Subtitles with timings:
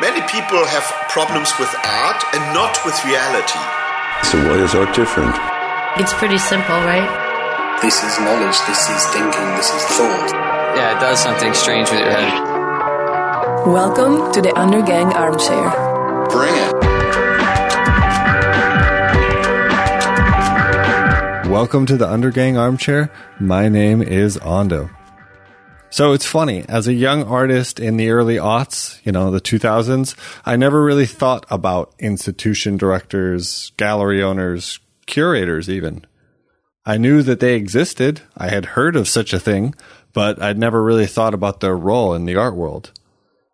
[0.00, 3.62] Many people have problems with art and not with reality.
[4.26, 5.30] So why is art different?
[6.02, 7.06] It's pretty simple, right?
[7.80, 10.32] This is knowledge, this is thinking, this is thought.
[10.74, 12.26] Yeah, it does something strange with your head.
[13.68, 15.70] Welcome to the Undergang Armchair.
[16.28, 16.72] Bring it.
[21.48, 23.12] Welcome to the Undergang Armchair.
[23.38, 24.90] My name is Ando.
[25.94, 30.16] So it's funny, as a young artist in the early aughts, you know, the 2000s,
[30.44, 36.04] I never really thought about institution directors, gallery owners, curators even.
[36.84, 38.22] I knew that they existed.
[38.36, 39.72] I had heard of such a thing,
[40.12, 42.90] but I'd never really thought about their role in the art world.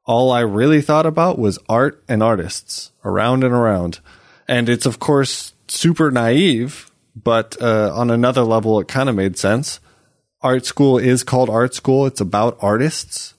[0.06, 4.00] All I really thought about was art and artists, around and around.
[4.48, 9.36] And it's of course super naive, but uh, on another level, it kind of made
[9.36, 9.78] sense
[10.42, 12.06] art school is called art school.
[12.06, 13.34] It's about artists.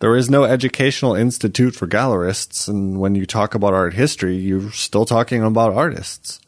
[0.00, 2.68] There is no educational institute for gallerists.
[2.68, 6.40] And when you talk about art history, you're still talking about artists.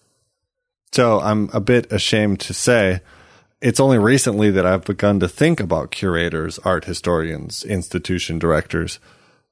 [0.92, 3.00] So I'm a bit ashamed to say
[3.60, 8.98] it's only recently that I've begun to think about curators, art historians, institution directors.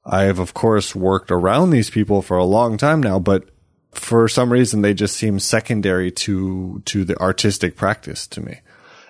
[0.05, 3.49] I have, of course, worked around these people for a long time now, but
[3.91, 8.59] for some reason they just seem secondary to, to the artistic practice to me.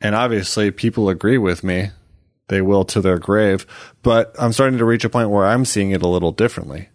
[0.03, 1.89] And obviously people agree with me.
[2.49, 3.65] They will to their grave,
[4.03, 6.89] but I'm starting to reach a point where I'm seeing it a little differently.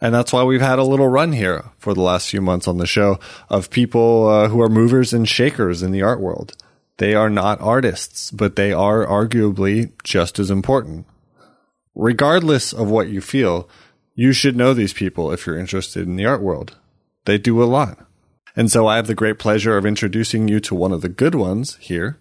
[0.00, 2.78] And that's why we've had a little run here for the last few months on
[2.78, 6.56] the show of people uh, who are movers and shakers in the art world.
[6.96, 11.06] They are not artists, but they are arguably just as important.
[11.94, 13.68] Regardless of what you feel,
[14.16, 16.76] you should know these people if you're interested in the art world.
[17.24, 18.04] They do a lot.
[18.56, 21.34] And so I have the great pleasure of introducing you to one of the good
[21.34, 22.18] ones here.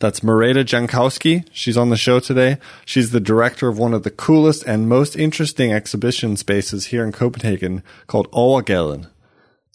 [0.00, 1.46] That's Merete Jankowski.
[1.52, 2.56] She's on the show today.
[2.86, 7.12] She's the director of one of the coolest and most interesting exhibition spaces here in
[7.12, 9.08] Copenhagen called Overgaden.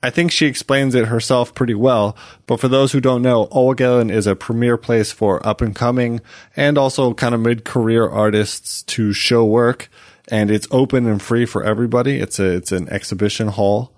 [0.01, 4.09] I think she explains it herself pretty well, but for those who don't know, Overgaden
[4.09, 6.21] is a premier place for up and coming
[6.55, 9.89] and also kind of mid-career artists to show work,
[10.27, 12.19] and it's open and free for everybody.
[12.19, 13.94] It's a, it's an exhibition hall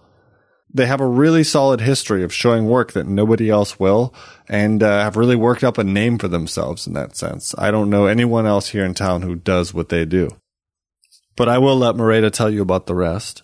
[0.74, 4.14] they have a really solid history of showing work that nobody else will
[4.50, 7.56] and uh, have really worked up a name for themselves in that sense.
[7.58, 10.30] I don't know anyone else here in town who does what they do.
[11.36, 13.44] But I will let Merete tell you about the rest.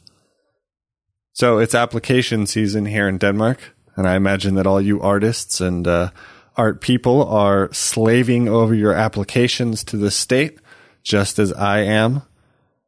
[1.34, 5.88] So it's application season here in Denmark, and I imagine that all you artists and
[5.88, 6.10] uh,
[6.58, 10.60] art people are slaving over your applications to the state,
[11.04, 12.24] just as I am.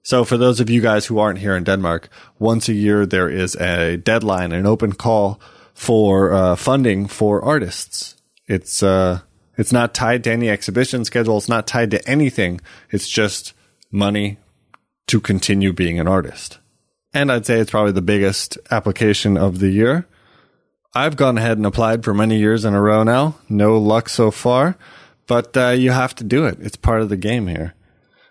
[0.06, 3.28] So for those of you guys who aren't here in Denmark, once a year there
[3.28, 5.42] is a deadline, an open call
[5.74, 8.16] for uh, funding for artists.
[8.46, 9.22] It's uh,
[9.58, 11.38] it's not tied to any exhibition schedule.
[11.38, 12.62] It's not tied to anything.
[12.92, 13.54] It's just
[13.90, 14.38] money
[15.08, 16.60] to continue being an artist.
[17.12, 20.06] And I'd say it's probably the biggest application of the year.
[20.94, 23.40] I've gone ahead and applied for many years in a row now.
[23.50, 24.78] No luck so far,
[25.26, 26.60] but uh, you have to do it.
[26.62, 27.74] It's part of the game here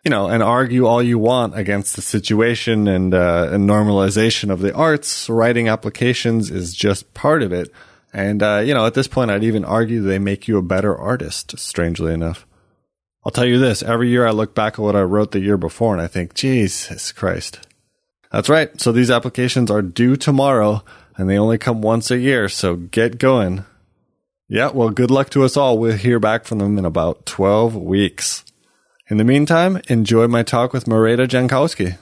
[0.05, 4.61] you know, and argue all you want against the situation and, uh, and normalization of
[4.61, 7.73] the arts, writing applications is just part of it.
[8.13, 10.97] And, uh, you know, at this point, I'd even argue they make you a better
[10.97, 12.47] artist, strangely enough.
[13.25, 15.57] I'll tell you this every year I look back at what I wrote the year
[15.57, 17.67] before and I think, Jesus Christ.
[18.31, 18.79] That's right.
[18.81, 20.85] So these applications are due tomorrow
[21.17, 22.49] and they only come once a year.
[22.51, 23.65] So get going.
[24.49, 24.71] Yeah.
[24.71, 25.79] Well, good luck to us all.
[25.79, 28.45] We'll hear back from them in about 12 weeks.
[29.15, 31.99] In the meantime, enjoy my talk with Merete Jankowski.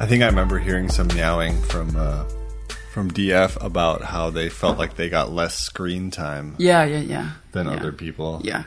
[0.00, 2.24] I think I remember hearing some meowing from uh,
[2.94, 6.56] from DF about how they felt like they got less screen time.
[6.56, 7.30] Yeah, yeah, yeah.
[7.52, 7.74] Than yeah.
[7.74, 8.40] other people.
[8.42, 8.64] Yeah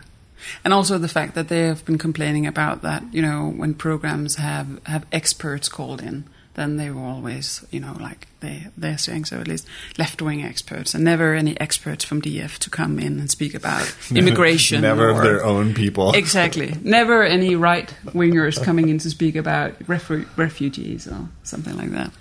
[0.64, 3.03] and also the fact that they have been complaining about that.
[3.12, 6.25] You know, when programs have have experts called in,
[6.56, 9.68] then they were always, you know, like they they're saying so at least
[9.98, 13.95] left wing experts, and never any experts from DF to come in and speak about
[14.12, 14.81] immigration.
[14.81, 16.13] never of their own people.
[16.13, 16.74] Exactly.
[16.84, 22.12] Never any right wingers coming in to speak about refu- refugees or something like that.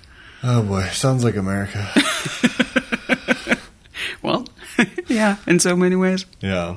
[0.42, 1.88] Oh boy, sounds like America.
[4.22, 4.46] well,
[5.08, 6.26] yeah, in so many ways.
[6.40, 6.76] Yeah.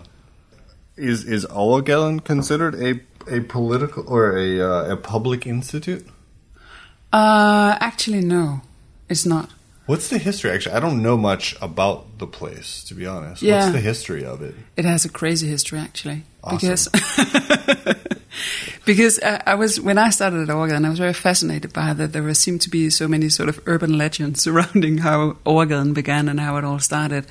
[0.99, 6.05] Is is Overgaden considered a a political or a uh, a public institute?
[7.11, 8.61] Uh, actually, no,
[9.07, 9.49] it's not.
[9.85, 10.51] What's the history?
[10.51, 13.41] Actually, I don't know much about the place, to be honest.
[13.41, 13.61] Yeah.
[13.61, 14.53] What's the history of it?
[14.77, 16.25] It has a crazy history, actually.
[16.47, 16.87] Because
[18.85, 22.13] because uh, I was when I started at Overgaden, I was very fascinated by that
[22.13, 26.39] there seemed to be so many sort of urban legends surrounding how Overgaden began and
[26.39, 27.25] how it all started.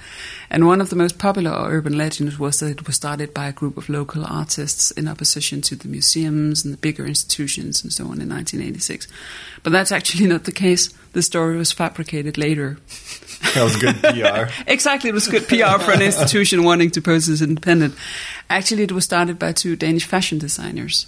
[0.50, 3.52] And one of the most popular urban legends was that it was started by a
[3.52, 8.04] group of local artists in opposition to the museums and the bigger institutions and so
[8.04, 9.08] on in 1986.
[9.62, 10.88] But that's actually not the case.
[11.12, 12.78] The story was fabricated later.
[13.54, 14.52] That was good PR.
[14.66, 17.94] exactly, it was good PR for an institution wanting to pose as independent.
[18.50, 21.06] Actually, it was started by two Danish fashion designers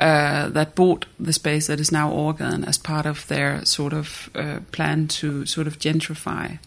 [0.00, 4.30] uh, that bought the space that is now Overgaden as part of their sort of
[4.34, 6.58] uh, plan to sort of gentrify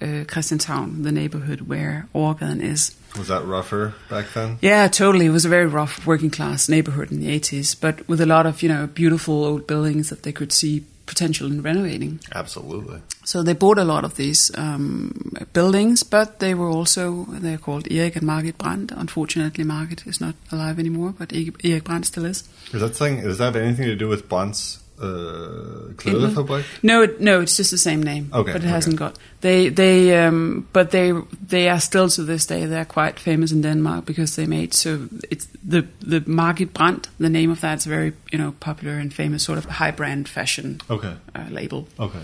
[0.00, 2.94] uh, the neighborhood where Overgaden is.
[3.18, 4.58] Was that rougher back then?
[4.60, 5.26] Yeah, totally.
[5.26, 8.46] It was a very rough working class neighborhood in the 80s, but with a lot
[8.46, 12.20] of, you know, beautiful old buildings that they could see potential in renovating.
[12.34, 13.00] Absolutely.
[13.24, 17.90] So they bought a lot of these um, buildings, but they were also they're called
[17.90, 18.92] Erik and Margit Brandt.
[18.92, 22.48] Unfortunately, Margit is not alive anymore, but Erik Brandt still is.
[22.72, 23.22] Is that thing?
[23.22, 26.64] Does that have anything to do with Brandt's uh, Klædefabrik?
[26.82, 28.28] No, it, no, it's just the same name.
[28.32, 28.74] Okay, but it okay.
[28.74, 31.12] hasn't got they they um, but they
[31.48, 35.08] they are still to this day they're quite famous in Denmark because they made so
[35.30, 39.42] it's the the Margit Brandt the name of that's very you know popular and famous
[39.42, 41.14] sort of high brand fashion Okay.
[41.34, 41.86] uh, label.
[41.98, 42.20] Okay.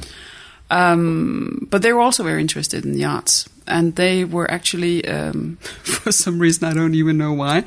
[0.70, 5.56] Um, but they were also very interested in the arts, and they were actually, um,
[5.82, 7.64] for some reason I don't even know why,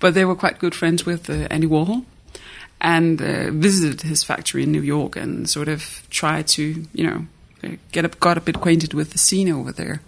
[0.00, 2.04] but they were quite good friends with uh, Andy Warhol,
[2.80, 7.26] and uh, visited his factory in New York and sort of tried to, you know,
[7.92, 10.00] get a, got a bit acquainted with the scene over there,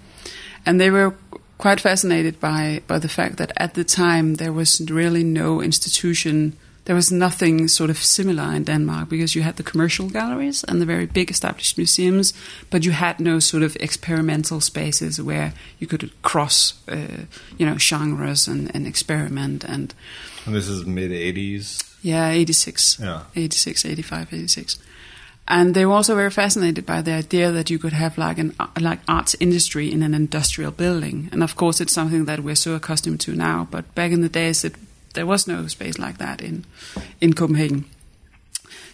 [0.66, 1.14] and they were
[1.56, 6.56] quite fascinated by by the fact that at the time there was really no institution
[6.88, 10.80] there was nothing sort of similar in Denmark because you had the commercial galleries and
[10.80, 12.32] the very big established museums,
[12.70, 17.26] but you had no sort of experimental spaces where you could cross, uh,
[17.58, 19.94] you know, genres and, and experiment and
[20.46, 21.87] And this is mid '80s.
[22.02, 23.22] Yeah, 86, Yeah.
[23.34, 24.78] 86, 85, 86.
[25.50, 28.54] And they were also very fascinated by the idea that you could have like an
[28.78, 31.28] like arts industry in an industrial building.
[31.32, 33.66] And of course, it's something that we're so accustomed to now.
[33.70, 34.74] But back in the days, it,
[35.14, 36.64] there was no space like that in
[37.20, 37.84] in Copenhagen.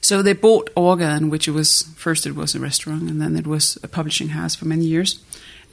[0.00, 3.46] So they bought Overgaden, which it was first it was a restaurant, and then it
[3.46, 5.18] was a publishing house for many years.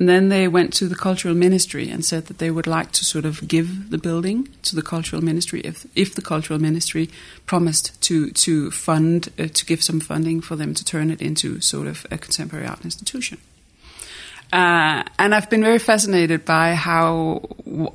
[0.01, 3.05] And then they went to the cultural ministry and said that they would like to
[3.05, 7.11] sort of give the building to the cultural ministry if if the cultural ministry
[7.45, 11.61] promised to to fund uh, to give some funding for them to turn it into
[11.61, 13.37] sort of a contemporary art institution.
[14.51, 17.43] Uh, and I've been very fascinated by how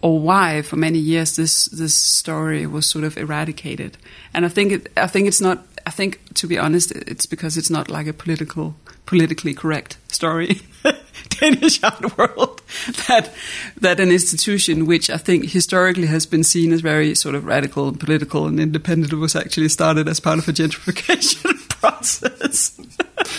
[0.01, 3.99] or why for many years this this story was sort of eradicated.
[4.33, 5.67] And I think it, I think it's not.
[5.85, 8.77] I think to be honest, it's because it's not like a political
[9.07, 10.61] politically correct story.
[11.29, 12.63] Danish art world
[13.09, 13.33] that
[13.81, 17.89] that an institution which I think historically has been seen as very sort of radical
[17.89, 22.71] and political and independent was actually started as part of a gentrification process.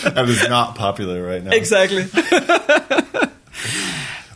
[0.02, 1.50] That is not popular right now.
[1.52, 2.06] exactly.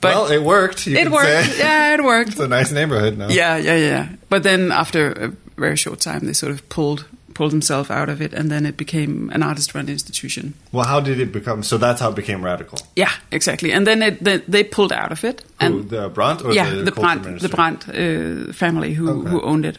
[0.02, 0.88] But well, it worked.
[0.88, 1.52] It worked.
[1.52, 1.58] Say.
[1.60, 2.30] Yeah, it worked.
[2.30, 3.28] It's a nice neighborhood now.
[3.28, 4.08] Yeah, yeah, yeah.
[4.28, 8.20] But then after a very short time, they sort of pulled pulled themselves out of
[8.20, 10.54] it, and then it became an artist-run institution.
[10.72, 11.62] Well, how did it become?
[11.62, 12.78] So that's how it became radical.
[12.96, 13.72] Yeah, exactly.
[13.72, 15.42] And then it, they, they pulled out of it.
[15.60, 17.48] Who, And the Brandt or yeah, the, the, Brandt, ministry?
[17.48, 19.30] the Brandt uh, family who, Okay.
[19.30, 19.78] who owned it.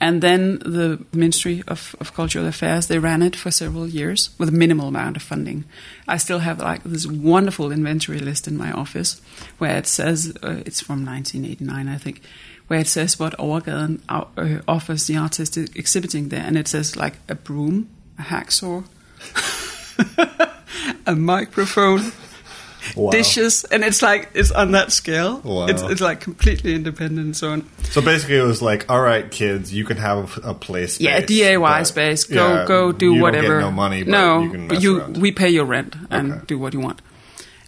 [0.00, 4.48] And then the Ministry of, of Cultural Affairs, they ran it for several years with
[4.48, 5.64] a minimal amount of funding.
[6.08, 9.22] I still have like this wonderful inventory list in my office
[9.58, 12.20] where it says, uh, it's from 1989, I think,
[12.68, 14.24] where it says what Overgaden uh,
[14.66, 16.42] offers the artist exhibiting there.
[16.44, 18.84] And it says like a broom, a hacksaw,
[21.06, 22.12] a microphone,
[22.96, 23.10] Wow.
[23.12, 25.40] dishes, and it's like it's on that scale.
[25.42, 25.66] Wow.
[25.68, 27.66] It's, it's like completely independent and so on.
[27.84, 31.00] So basically, it was like, all right, kids, you can have a place.
[31.00, 32.24] Yeah, space, DIY space.
[32.24, 33.58] Go yeah, go do you don't whatever.
[33.60, 36.42] get no money, but no, you but you we pay your rent and Okay.
[36.46, 37.00] do what you want.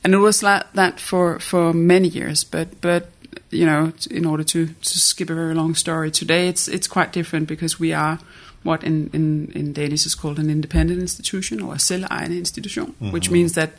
[0.04, 2.44] And it was like that for for many years.
[2.44, 3.08] But but
[3.50, 7.12] you know, in order to to skip a very long story, today it's it's quite
[7.12, 8.18] different because we are
[8.66, 13.30] what in, in, in Danish is called an independent institution or a selvejende institution, which
[13.30, 13.70] means that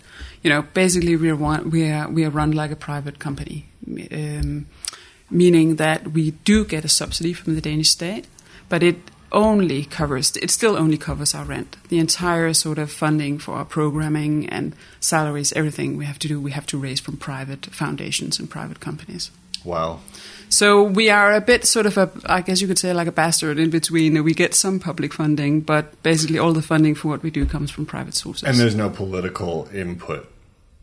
[0.42, 3.66] you know basically we are one, we are we are run like a private company,
[4.12, 4.66] um,
[5.30, 8.26] meaning that we do get a subsidy from the Danish state,
[8.70, 8.98] but it
[9.32, 11.76] only covers it still only covers our rent.
[11.90, 16.40] The entire sort of funding for our programming and salaries, everything we have to do,
[16.40, 19.32] we have to raise from private foundations and private companies.
[19.64, 20.00] Wow.
[20.50, 23.12] So we are a bit sort of a, I guess you could say, like a
[23.12, 24.24] bastard in between.
[24.24, 27.70] We get some public funding, but basically all the funding for what we do comes
[27.70, 28.44] from private sources.
[28.44, 30.32] And there's no political input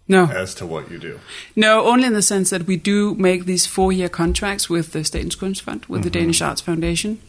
[0.06, 0.26] No.
[0.26, 1.18] as to what you do.
[1.56, 5.36] No, only in the sense that we do make these four-year contracts with the Statens
[5.36, 6.20] Kunstfond, with the mm-hmm.
[6.20, 7.20] Danish Arts Foundation,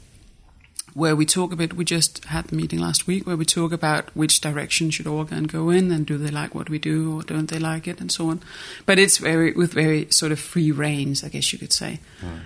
[0.96, 1.74] where we talk a bit.
[1.74, 5.44] We just had the meeting last week where we talk about which direction should Overgaden
[5.44, 8.12] go in, and do they like what we do or don't they like it, and
[8.12, 8.42] so on.
[8.86, 12.00] But it's very with very sort of free reins, I guess you could say,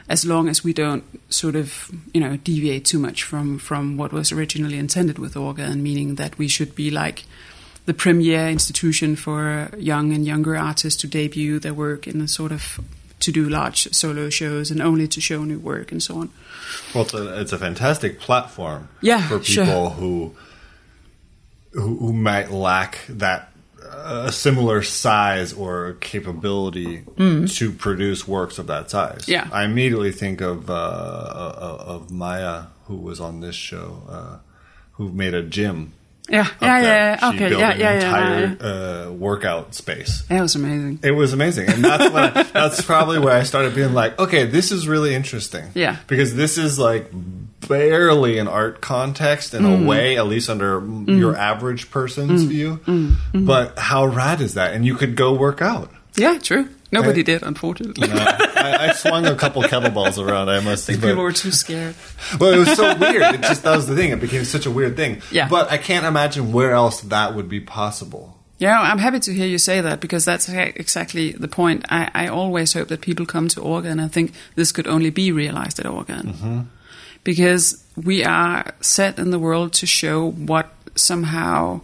[0.09, 4.11] as long as we don't sort of you know deviate too much from from what
[4.11, 7.25] was originally intended with Overgaden, meaning that we should be like
[7.85, 12.51] the premier institution for young and younger artists to debut their work in a sort
[12.51, 12.79] of
[13.19, 16.29] to do large solo shows and only to show new work and so on.
[16.93, 19.65] Well, it's a, it's a fantastic platform Yeah, for sure.
[19.65, 20.35] people who,
[21.73, 23.51] who who might lack that
[23.83, 29.25] uh, a similar size or capability to produce works of that size.
[29.25, 29.27] Mm.
[29.27, 29.49] Yeah.
[29.51, 34.37] I immediately think of uh, uh, of Maya, who was on this show, uh,
[34.93, 35.93] who made a gym.
[36.29, 36.83] Yeah, yeah, there.
[36.83, 37.17] yeah.
[37.19, 39.05] She Okay, built yeah, an yeah, yeah, entire yeah.
[39.07, 40.21] Uh, workout space.
[40.29, 40.99] That was amazing.
[41.03, 44.45] It was amazing, and that's when I, that's probably where I started being like, okay,
[44.45, 45.65] this is really interesting.
[45.75, 45.97] Yeah.
[46.07, 47.11] because this is like
[47.67, 49.83] barely an art context in Mm.
[49.83, 52.79] a way, at least under your average person's view.
[52.85, 53.45] Mm.
[53.45, 54.73] But how rad is that?
[54.73, 55.91] And you could go work out.
[56.15, 56.67] Yeah, true.
[56.91, 57.23] Nobody Hey.
[57.23, 58.07] did, unfortunately.
[58.07, 60.49] No, I, I swung a couple kettlebells around.
[60.49, 61.11] I must I think admit.
[61.11, 61.95] people were too scared.
[62.39, 63.35] Well, it was so weird.
[63.35, 64.11] It just that was the thing.
[64.11, 65.21] It became such a weird thing.
[65.31, 65.47] Yeah.
[65.47, 68.35] But I can't imagine where else that would be possible.
[68.57, 71.85] Yeah, I'm happy to hear you say that because that's exactly the point.
[71.89, 75.11] I, I always hope that people come to Overgaden, and I think this could only
[75.11, 76.33] be realized at Overgaden.
[76.33, 76.59] Mm-hmm.
[77.23, 81.81] Because we are set in the world to show what somehow,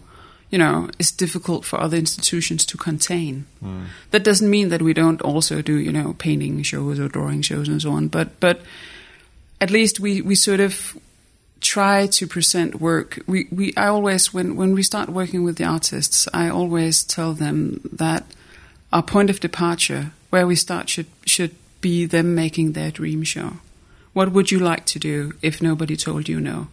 [0.56, 3.46] you know, is difficult for other institutions to contain.
[3.60, 3.88] Hmm.
[4.12, 7.68] That doesn't mean that we don't also do, you know, painting shows or drawing shows
[7.68, 8.62] and so on, but, but
[9.60, 10.98] at least we, we sort of
[11.60, 13.20] try to present work.
[13.28, 17.34] We, we I always when when we start working with the artists, I always tell
[17.34, 18.24] them that
[18.94, 23.58] our point of departure, where we start, should should be them making their dream show.
[24.14, 26.68] What would you like to do if nobody told you no?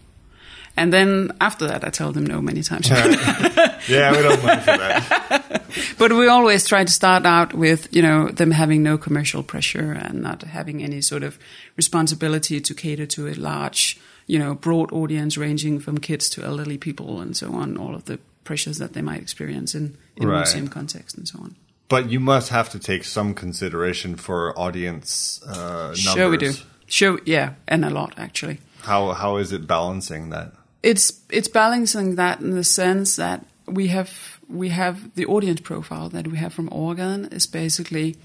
[0.76, 2.88] And then after that, I tell them no many times.
[2.88, 5.62] Yeah, we don't mind for that.
[5.98, 9.92] but we always try to start out with you know them having no commercial pressure
[9.92, 11.38] and not having any sort of
[11.76, 16.78] responsibility to cater to a large you know broad audience ranging from kids to elderly
[16.78, 20.38] people and so on all of the pressures that they might experience in, in Right.
[20.38, 21.54] museum context and so on
[21.88, 25.52] But you must have to take some consideration for audience uh,
[25.88, 25.98] numbers.
[26.00, 26.52] sure we do
[26.86, 30.52] sure yeah and a lot actually How how is it balancing that?
[30.82, 36.08] It's it's balancing that in the sense that we have we have the audience profile
[36.10, 38.16] that we have from Overgaden is basically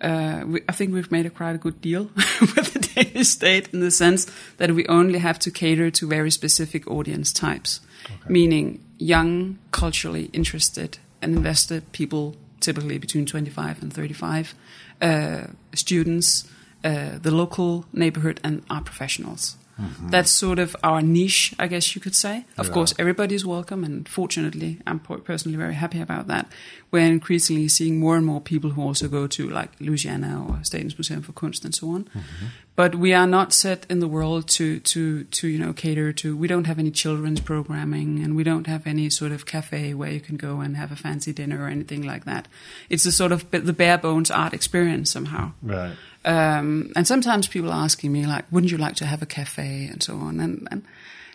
[0.00, 2.04] uh, we, I think we've made a quite a good deal
[2.40, 4.26] with the Danish state in the sense
[4.58, 7.80] that we only have to cater to very specific audience types,
[8.28, 14.54] meaning young, culturally interested and invested people, typically between 25 and 35,
[15.00, 16.48] uh, students,
[16.84, 19.56] uh, the local neighborhood, and art professionals.
[19.80, 20.08] Mm-hmm.
[20.08, 22.44] That's sort of our niche, I guess you could say.
[22.56, 26.48] Of course, everybody's welcome, and fortunately, I'm personally very happy about that.
[26.90, 30.98] We're increasingly seeing more and more people who also go to like Louisiana or Statens
[30.98, 32.04] Museum for Kunst and so on.
[32.04, 32.46] Mm-hmm.
[32.74, 36.36] But we are not set in the world to to to you know cater to.
[36.36, 40.10] We don't have any children's programming, and we don't have any sort of cafe where
[40.10, 42.48] you can go and have a fancy dinner or anything like that.
[42.88, 45.52] It's a sort of the bare bones art experience somehow.
[45.62, 45.94] Right.
[46.28, 49.88] Um, and sometimes people are asking me like, "Wouldn't you like to have a cafe?"
[49.90, 50.40] and so on.
[50.40, 50.82] And, and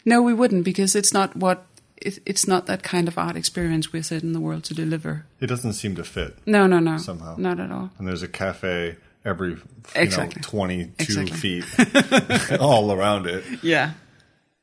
[0.05, 1.65] no, we wouldn't because it's not what
[1.97, 5.25] it, it's not that kind of art experience we're set in the world to deliver.
[5.39, 6.37] It doesn't seem to fit.
[6.45, 7.35] No, no, no, Somehow.
[7.37, 7.89] not at all.
[7.97, 9.61] And there's a cafe every you
[9.95, 10.41] Exactly.
[10.41, 11.61] know, 22 Exactly.
[11.61, 13.43] feet all around it.
[13.63, 13.93] Yeah,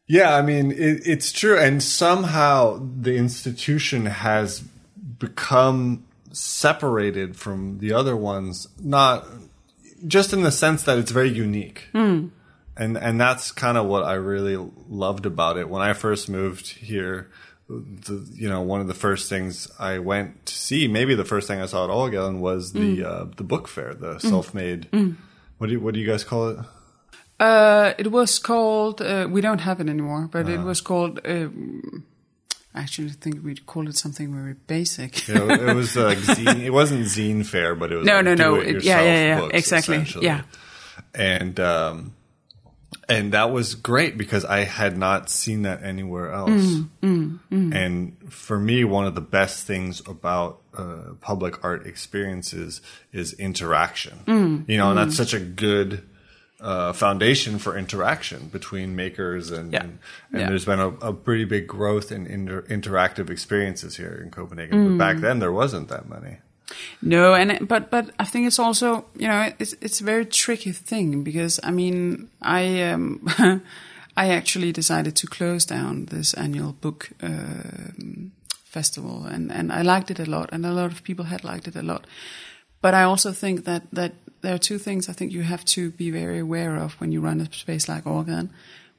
[0.06, 1.58] Yeah, I mean, it, it's true.
[1.58, 4.60] And somehow the institution has
[5.18, 9.26] become separated from the other ones, not
[10.06, 11.88] just in the sense that it's very unique.
[12.76, 14.56] And, and that's kind of what I really
[14.88, 15.68] loved about it.
[15.68, 17.30] When I first moved here,
[17.68, 21.46] the, you know, one of the first things I went to see, maybe the first
[21.46, 24.88] thing I saw at Overgaden was the, uh, the book fair, the self-made,
[25.58, 26.58] what do you, what do you guys call it?
[27.38, 29.00] uh, it was called.
[29.02, 31.20] Uh, we don't have it anymore, but it was called.
[31.24, 32.04] Um,
[32.74, 35.28] actually, think we'd call it something very basic.
[35.28, 36.60] Know, it was like zine.
[36.60, 38.56] It wasn't zine fair, but it was No, like no, no.
[38.56, 39.40] do-it-yourself yeah, yeah, yeah.
[39.40, 40.06] books, Exactly.
[40.22, 40.42] Yeah.
[41.14, 42.12] and um,
[43.08, 46.78] and that was great because I had not seen that anywhere else.
[47.02, 52.80] Mm, And for me, one of the best things about uh, public art experiences
[53.12, 54.20] is interaction.
[54.26, 56.06] Mm, You know, and that's such a good.
[56.62, 59.82] Uh, foundation for interaction between makers and Yeah.
[59.84, 59.98] and,
[60.32, 60.48] and Yeah.
[60.48, 64.76] there's been a, a pretty big growth in inter- interactive experiences here in Copenhagen.
[64.78, 64.88] Mm.
[64.98, 66.36] But back then there wasn't that many.
[67.00, 70.72] No, and but but I think it's also you know it's it's a very tricky
[70.72, 73.20] thing because I mean I um,
[74.22, 78.32] I actually decided to close down this annual book um,
[78.64, 81.66] festival and and I liked it a lot and a lot of people had liked
[81.68, 82.06] it a lot,
[82.82, 85.90] but I also think that that there are two things I think you have to
[85.90, 88.50] be very aware of when you run a space like Overgaden.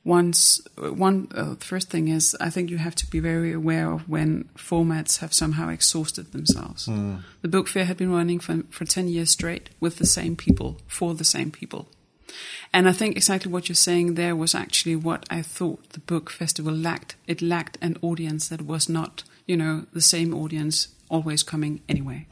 [0.04, 4.10] Once one uh, first thing is I think you have to be very aware of
[4.10, 6.88] when formats have somehow exhausted themselves.
[7.44, 10.78] The book fair had been running for for ten years straight with the same people
[10.88, 11.88] for the same people.
[12.74, 16.30] And I think exactly what you're saying there was actually what I thought the book
[16.30, 17.16] festival lacked.
[17.28, 22.26] It lacked an audience that was not, you know, the same audience always coming anyway.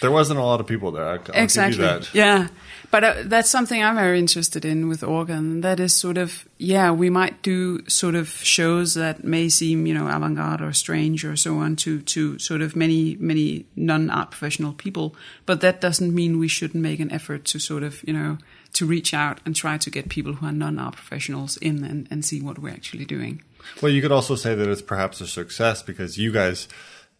[0.00, 1.08] There wasn't a lot of people there.
[1.08, 1.78] I'll, exactly.
[1.78, 2.14] give you that.
[2.14, 2.48] Yeah.
[2.92, 5.62] But uh, that's something I'm very interested in with Overgaden.
[5.62, 9.94] That is sort of, yeah, we might do sort of shows that may seem, you
[9.94, 14.74] know, avant-garde or strange or so on to, to sort of many, many non-art professional
[14.74, 15.16] people.
[15.46, 18.36] But that doesn't mean we shouldn't make an effort to sort of, you know,
[18.74, 22.24] to reach out and try to get people who are non-art professionals in and, and
[22.24, 23.42] see what we're actually doing.
[23.80, 26.68] Well, you could also say that it's perhaps a success because you guys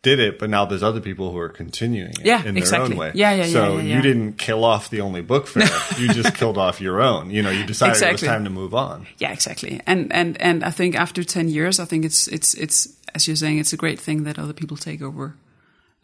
[0.02, 2.92] did it, but now there's other people who are continuing it Yeah, in their exactly.
[2.92, 3.12] own way.
[3.14, 3.96] Yeah, yeah, So yeah, yeah, yeah.
[3.96, 5.68] you didn't kill off the only book fair.
[5.98, 7.30] you just killed off your own.
[7.30, 8.26] You know, you decided it Exactly.
[8.28, 9.06] was time to move on.
[9.18, 9.80] Yeah, exactly.
[9.86, 13.36] And and and I think after ten years, I think it's it's it's as you're
[13.36, 15.34] saying, it's a great thing that other people take over.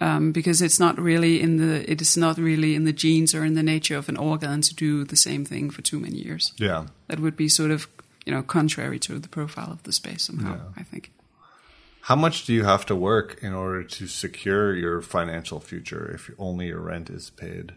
[0.00, 3.44] Um, because it's not really in the it is not really in the genes or
[3.44, 6.52] in the nature of an Overgaden to do the same thing for too many years.
[6.56, 6.86] Yeah.
[7.08, 7.88] That would be sort of
[8.24, 10.54] you know contrary to the profile of the space somehow.
[10.76, 11.10] I think.
[12.08, 16.30] How much do you have to work in order to secure your financial future if
[16.38, 17.72] only your rent is paid?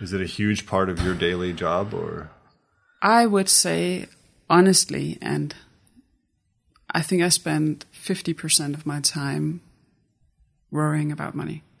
[0.00, 2.30] Is it a huge part of your daily job or?
[3.02, 4.06] I would say
[4.48, 5.52] honestly, and
[6.92, 9.62] I think I spend fifty percent of my time
[10.70, 11.64] worrying about money.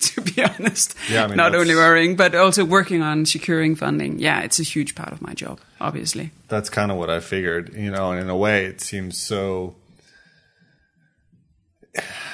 [0.00, 3.74] to be honest, Yeah, I mean, not that's- only worrying but also working on securing
[3.74, 4.18] funding.
[4.18, 6.30] Yeah, it's a huge part of my job, obviously.
[6.48, 9.76] That's kind of what I figured, you know, and in a way it seems so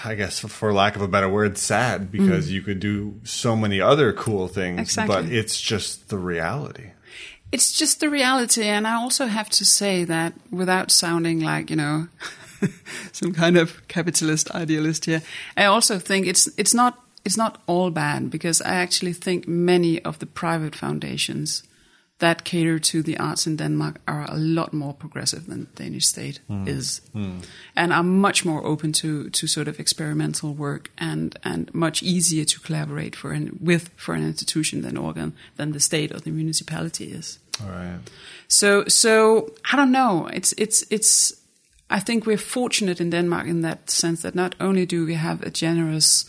[0.05, 2.53] I guess for lack of a better word sad because mm.
[2.53, 5.15] you could do so many other cool things Exactly.
[5.15, 6.91] but it's just the reality.
[7.53, 11.77] It's just the reality, and I also have to say that without sounding like you
[11.77, 12.09] know
[13.13, 15.23] some kind of capitalist idealist here,
[15.57, 20.03] I also think it's it's not it's not all bad because I actually think many
[20.03, 21.63] of the private foundations
[22.19, 26.07] that cater to the arts in Denmark are a lot more progressive than the Danish
[26.07, 26.67] state hmm.
[26.67, 27.41] is, hmm.
[27.75, 32.45] and are much more open to to sort of experimental work and and much easier
[32.45, 36.31] to collaborate for an, with for an institution than Overgaden than the state or the
[36.31, 37.39] municipality is.
[37.63, 38.01] All right.
[38.49, 40.29] So so I don't know.
[40.33, 41.35] It's it's it's.
[41.89, 45.43] I think we're fortunate in Denmark in that sense that not only do we have
[45.43, 46.25] a generous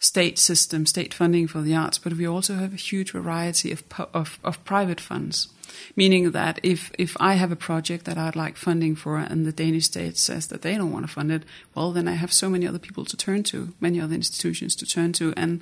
[0.00, 3.84] state system, state funding for the arts, but we also have a huge variety of
[4.12, 5.48] of, of private funds.
[5.94, 9.52] Meaning that if if I have a project that I'd like funding for, and the
[9.52, 12.50] Danish state says that they don't want to fund it, well, then I have so
[12.50, 15.60] many other people to turn to, many other institutions to turn to, and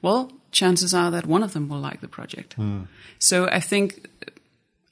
[0.00, 2.54] well, chances are that one of them will like the project.
[2.54, 2.82] Hmm.
[3.18, 4.08] So I think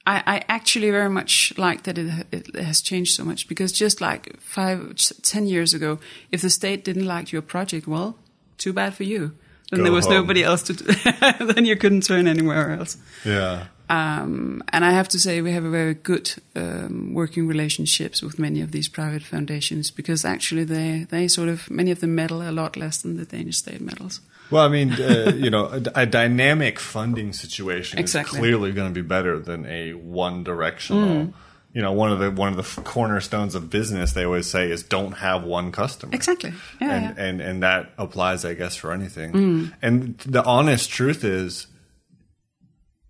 [0.05, 4.01] I, I actually very much like that it, it has changed so much because just
[4.01, 5.99] like five, ten years ago,
[6.31, 8.17] if the state didn't like your project, well,
[8.59, 9.31] too bad for you.
[9.71, 10.15] Then Go there was home.
[10.15, 10.73] nobody else to.
[11.53, 12.97] then you couldn't turn anywhere else.
[13.23, 13.65] Yeah.
[13.89, 18.37] Um, and I have to say, we have a very good um, working relationships with
[18.37, 22.41] many of these private foundations because actually they they sort of many of them meddle
[22.47, 24.21] a lot less than the Danish state meddles.
[24.51, 28.37] Well, I mean, uh, you know, a, a dynamic funding situation Exactly.
[28.37, 31.33] is clearly going to be better than a one-directional.
[31.71, 34.81] You know, one of the one of the cornerstones of business they always say is
[34.81, 36.13] don't have one customer.
[36.15, 36.51] Exactly.
[36.81, 37.11] Yeah, and, yeah.
[37.11, 37.29] Mm.
[37.29, 39.71] and and that applies, I guess, for anything.
[39.81, 41.67] And the honest truth is,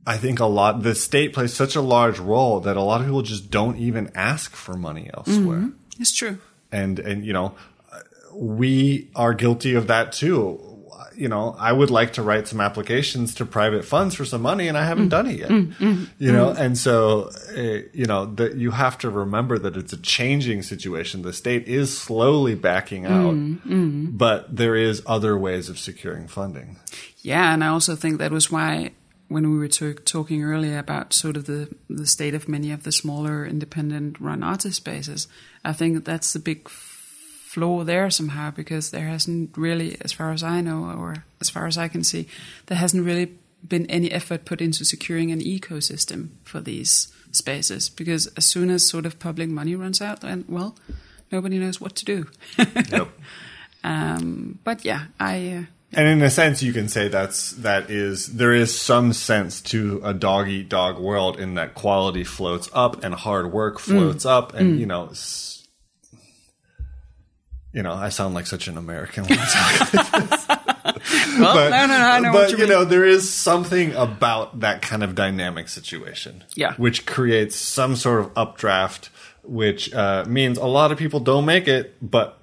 [0.05, 3.07] I think a lot the state plays such a large role that a lot of
[3.07, 5.69] people just don't even ask for money elsewhere
[5.99, 6.39] It's true.
[6.71, 7.55] and and you know
[8.33, 10.68] we are guilty of that too
[11.19, 14.67] you know i would like to write some applications to private funds for some money
[14.67, 15.17] and i haven't mm.
[15.17, 15.49] done it yet.
[15.49, 17.61] Mm, mm, you know and so uh,
[17.93, 21.21] you know that you have to remember that it's a changing situation.
[21.21, 23.35] The state is slowly backing out
[24.17, 26.77] but there is other ways of securing funding.
[27.21, 28.91] Yeah, and I also think that was why
[29.27, 32.83] when we were to- talking earlier about sort of the the state of many of
[32.83, 35.27] the smaller independent run artist spaces,
[35.63, 36.69] I think that's the big
[37.53, 41.65] flaw there somehow because there hasn't really, as far as I know or as far
[41.67, 42.27] as I can see,
[42.67, 43.27] there hasn't really
[43.67, 47.89] been any effort put into securing an ecosystem for these spaces.
[47.89, 50.75] Because as soon as sort of public money runs out, then well,
[51.31, 52.27] nobody knows what to do.
[52.91, 53.07] yep
[53.83, 58.27] Um, but yeah, I uh, And in a sense, you can say that's that is
[58.35, 63.03] there is some sense to a dog eat dog world in that quality floats up
[63.03, 65.58] and hard work floats up, and you know, s-
[67.73, 69.25] you know, I sound like such an American.
[69.25, 70.47] when I talk like this.
[71.39, 74.59] Well, but, no, no, no, I know but you, you know, there is something about
[74.61, 76.73] that kind of dynamic situation, Yeah.
[76.75, 79.09] which creates some sort of updraft,
[79.43, 82.37] which uh, means a lot of people don't make it, but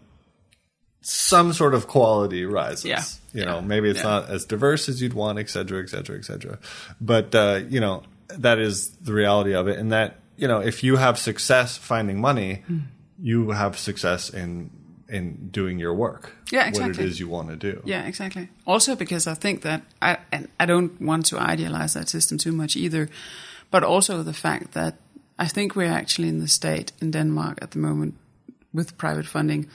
[1.02, 2.84] some sort of quality rises.
[2.84, 3.02] Yeah.
[3.32, 4.04] You know, maybe it's Yeah.
[4.20, 6.58] not as diverse as you'd want, et cetera, et cetera, et cetera.
[7.00, 9.78] But, uh, you know, that is the reality of it.
[9.78, 12.78] And that, you know, if you have success finding money, Hmm.
[13.20, 14.70] you have success in,
[15.08, 16.32] in doing your work.
[16.50, 16.92] Yeah, exactly.
[16.92, 17.82] What it is you want to do.
[17.84, 18.48] Yeah, exactly.
[18.66, 22.52] Also because I think that I and I don't want to idealize that system too
[22.52, 23.08] much either,
[23.70, 24.96] but also the fact that
[25.38, 28.14] I think we're actually in the state in Denmark at the moment
[28.72, 29.68] with private funding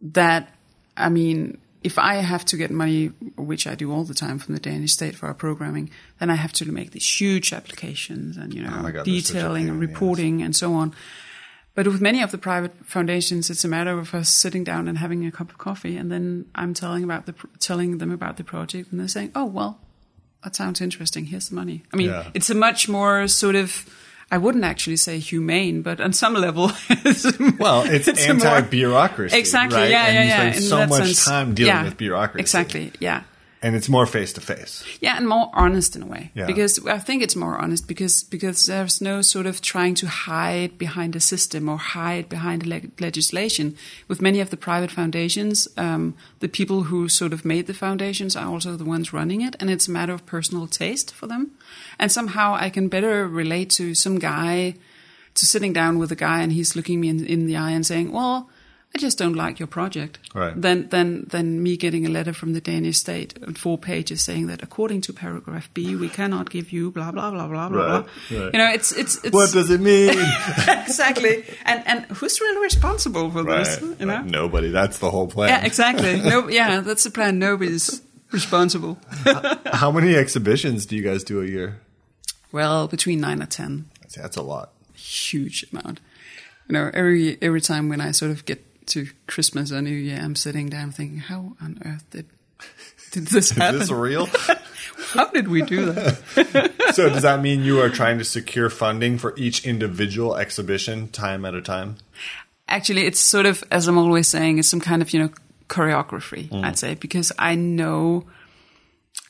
[0.00, 0.54] that
[0.96, 4.54] I mean if I have to get money, which I do all the time from
[4.54, 8.52] the Danish state for our programming, then I have to make these huge applications and
[8.54, 9.90] you know Oh God, that's such a detailing and in the ass.
[9.90, 10.94] reporting and so on.
[11.80, 14.98] But with many of the private foundations, it's a matter of us sitting down and
[14.98, 18.44] having a cup of coffee, and then I'm telling about the telling them about the
[18.44, 19.80] project, and they're saying, "Oh well,
[20.44, 21.24] that sounds interesting.
[21.24, 22.28] Here's the money." I mean, Yeah.
[22.34, 23.86] it's a much more sort of.
[24.30, 27.24] I wouldn't actually say humane, but on some level, it's,
[27.58, 29.78] Well, it's, more- anti-bureaucracy, Exactly.
[29.80, 29.90] right?
[29.90, 30.50] Yeah, and yeah, you yeah.
[30.52, 31.24] spend so much sense.
[31.24, 32.40] time dealing Yeah, with bureaucracy.
[32.42, 32.92] Exactly.
[33.00, 33.22] Yeah.
[33.62, 34.82] And it's more face to face.
[35.00, 36.30] Yeah, and more honest in a way.
[36.34, 36.46] Yeah.
[36.46, 40.78] Because I think it's more honest because because there's no sort of trying to hide
[40.78, 43.76] behind a system or hide behind le- legislation.
[44.08, 48.34] With many of the private foundations, um, the people who sort of made the foundations
[48.34, 51.50] are also the ones running it, and it's a matter of personal taste for them.
[51.98, 54.74] And somehow I can better relate to some guy,
[55.34, 57.84] to sitting down with a guy and he's looking me in, in the eye and
[57.84, 58.48] saying, "Well."
[58.92, 60.18] I just don't like your project.
[60.34, 60.60] Right.
[60.60, 64.48] Than than than me getting a letter from the Danish state on four pages saying
[64.48, 68.04] that according to paragraph B, we cannot give you blah blah blah blah blah Right,
[68.30, 68.40] blah.
[68.44, 68.52] right.
[68.52, 70.10] You know, it's it's it's What does it mean?
[70.68, 71.44] exactly.
[71.64, 73.80] And and who's really responsible for right, this?
[74.00, 74.14] You know.
[74.14, 74.24] right.
[74.26, 74.70] Nobody.
[74.70, 75.48] That's the whole plan.
[75.50, 76.20] Yeah, exactly.
[76.30, 77.38] No, yeah, that's the plan.
[77.38, 78.98] Nobody's responsible.
[79.72, 81.80] How many exhibitions do you guys do a year?
[82.52, 83.84] well, between nine and ten,
[84.16, 84.72] That's a lot.
[84.94, 86.00] huge amount.
[86.68, 90.20] You know, every every time when I sort of get to Christmas or New Year,
[90.22, 92.26] I'm sitting down thinking, how on earth did
[93.12, 93.74] did this happen?
[93.80, 94.26] Is this real?
[95.12, 96.72] How did we do that?
[96.94, 101.44] so does that mean you are trying to secure funding for each individual exhibition time
[101.44, 101.96] at a time?
[102.68, 105.30] Actually, it's sort of, as I'm always saying, it's some kind of, you know,
[105.68, 106.64] choreography, mm.
[106.64, 108.24] I'd say, because I know,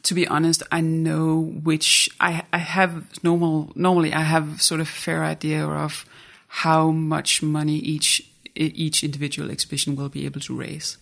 [0.03, 4.89] to be honest, I know which, I, I have normal, normally I have sort of
[4.89, 6.05] a fair idea of
[6.49, 10.99] how much money each, each individual exhibition will be able to raise.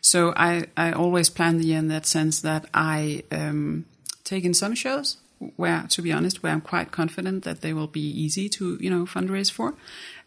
[0.00, 3.84] So I, I always plan the year in that sense that I um,
[4.24, 5.16] take in some shows
[5.56, 8.90] where, to be honest, where I'm quite confident that they will be easy to, you
[8.90, 9.74] know, fundraise for.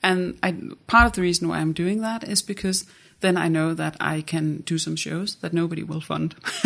[0.02, 0.56] And I,
[0.88, 2.86] part of the reason why I'm doing that is because
[3.22, 6.36] then I know that I can do some shows that nobody will fund.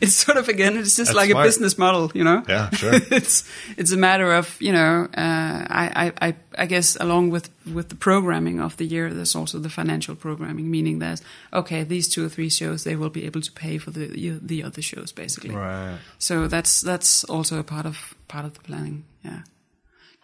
[0.00, 1.46] it's sort of again, it's just That's like smart.
[1.46, 2.42] a business model, you know.
[2.48, 2.92] Yeah, sure.
[3.10, 3.44] it's
[3.76, 7.88] it's a matter of you know, uh, I, I I I guess along with with
[7.88, 12.24] the programming of the year, there's also the financial programming, meaning there's okay, these two
[12.26, 15.54] or three shows they will be able to pay for the the other shows basically.
[15.54, 15.98] Right.
[16.18, 19.42] So that's that's also a part of part of the planning, yeah.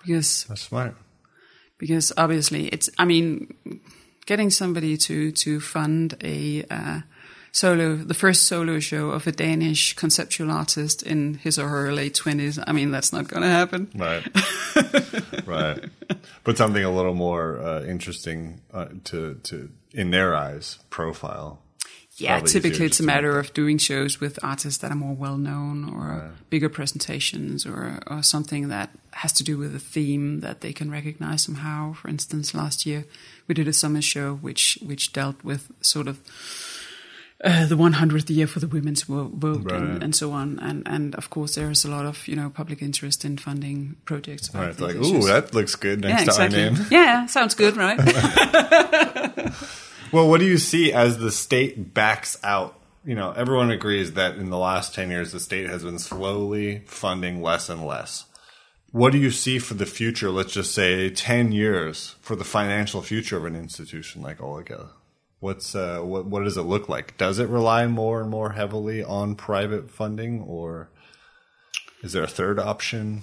[0.03, 0.94] Because That's smart.
[1.77, 3.53] because obviously it's i mean
[4.26, 7.00] getting somebody to to fund a uh,
[7.52, 12.14] solo the first solo show of a danish conceptual artist in his or her late
[12.14, 14.24] 20s i mean that's not going to happen Right.
[15.46, 15.85] right.
[16.44, 21.59] But something a little more uh, interesting uh, to to in their eyes profile.
[22.16, 25.37] yeah Probably typically it's a matter of doing shows with artists that are more well
[25.37, 30.61] known or bigger presentations or or something that has to do with a theme that
[30.61, 33.04] they can recognize somehow for instance last year
[33.50, 36.16] we did a summer show which which dealt with sort of
[37.42, 39.32] uh, the 100th year for the women's vote
[39.64, 39.74] Right.
[39.80, 40.58] and, and so on.
[40.60, 43.96] And and of course there is a lot of you know public interest in funding
[44.04, 44.48] projects.
[44.50, 44.80] about Right.
[44.80, 45.24] Like, issues.
[45.24, 46.76] ooh, that looks good next yeah, to our name.
[46.90, 47.98] Yeah, sounds good, right?
[50.12, 52.74] Well, what do you see as the state backs out?
[53.04, 56.82] You know, everyone agrees that in the last 10 years, the state has been slowly
[56.86, 58.24] funding less and less.
[58.92, 63.03] What do you see for the future, let's just say 10 years, for the financial
[63.03, 64.88] future of an institution like Overgaden?
[65.38, 67.16] What's, uh, what, what does it look like?
[67.16, 70.90] Does it rely more and more heavily on private funding, or
[72.03, 73.22] is there a third option?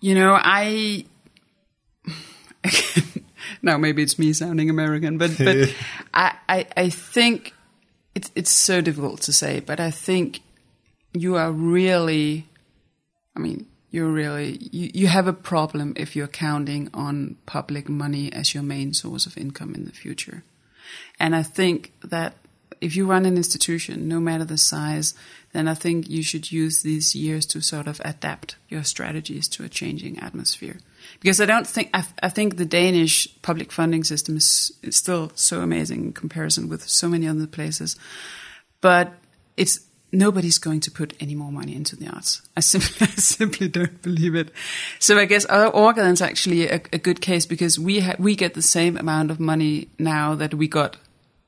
[0.00, 1.04] You know, I
[3.62, 5.74] now maybe it's me sounding American, but but
[6.14, 7.54] I, I I think
[8.14, 10.40] it's it's so difficult to say, but I think
[11.12, 12.46] you are really,
[13.36, 18.32] I mean, you're really you, you have a problem if you're counting on public money
[18.32, 20.42] as your main source of income in the future,
[21.18, 22.34] and I think that
[22.80, 25.14] if you run an institution, no matter the size,
[25.52, 29.64] then I think you should use these years to sort of adapt your strategies to
[29.64, 30.78] a changing atmosphere.
[31.20, 35.32] Because I don't think, I, I think the Danish public funding system is, is still
[35.34, 37.96] so amazing in comparison with so many other places.
[38.80, 39.14] But
[39.56, 39.80] it's,
[40.14, 42.42] nobody's going to put any more money into the arts.
[42.56, 44.50] I simply, I simply don't believe it.
[44.98, 48.54] So I guess our Overgaden's actually a, a good case because we ha- we get
[48.54, 50.96] the same amount of money now that we got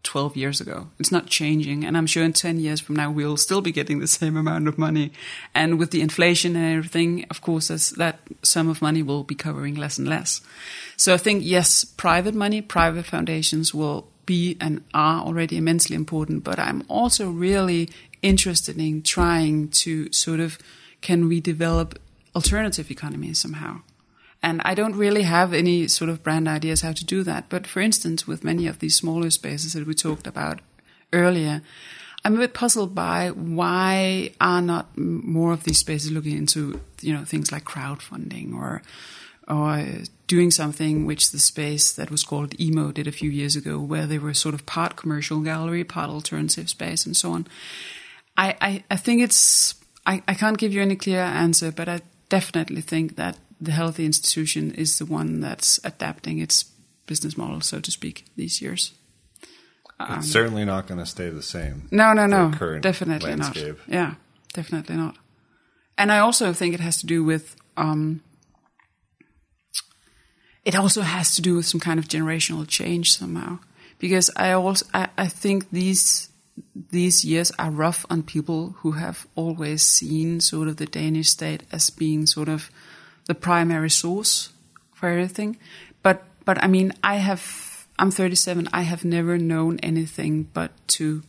[0.07, 0.89] 12 years ago.
[0.99, 1.85] It's not changing.
[1.85, 4.69] And I'm sure in 10 years from now, we'll still be getting the same amount
[4.69, 5.13] of money.
[5.55, 9.75] And with the inflation and everything, of course, that sum of money will be covering
[9.75, 10.41] less and less.
[10.97, 16.45] So I think, yes, private money, private foundations will be and are already immensely important.
[16.45, 17.91] But I'm also really
[18.27, 20.59] interested in trying to sort of,
[21.01, 21.99] can we develop
[22.35, 23.81] alternative economies somehow?
[24.43, 27.49] And I don't really have any sort of brand ideas how to do that.
[27.49, 30.61] But for instance, with many of these smaller spaces that we talked about
[31.13, 31.63] earlier,
[32.25, 37.15] I'm a bit puzzled by why are not more of these spaces looking into you
[37.15, 38.83] know things like crowdfunding or
[39.49, 39.85] or
[40.27, 44.07] doing something which the space that was called emo did a few years ago, where
[44.07, 47.47] they were sort of part commercial gallery, part alternative space, and so on.
[48.37, 49.75] I, I, I think it's
[50.07, 54.05] I, I can't give you any clear answer, but I definitely think that the healthy
[54.05, 56.65] institution is the one that's adapting its
[57.07, 58.93] business model, so to speak, these years.
[59.99, 61.89] Um, it's certainly not going to stay the same.
[61.91, 63.79] No, no, no, definitely landscape.
[63.87, 63.95] not.
[63.95, 64.15] Yeah,
[64.53, 65.17] definitely not.
[65.97, 67.57] And I also think it has to do with.
[67.77, 68.23] Um,
[70.65, 73.61] it also has to do with some kind of generational change somehow,
[73.99, 76.29] because I also I, I think these
[76.91, 81.63] these years are rough on people who have always seen sort of the Danish state
[81.73, 82.71] as being sort of
[83.27, 84.51] the primary source
[84.95, 85.59] for everything.
[86.03, 88.69] But but I mean, I have I'm 37.
[88.73, 91.23] I have never known anything but to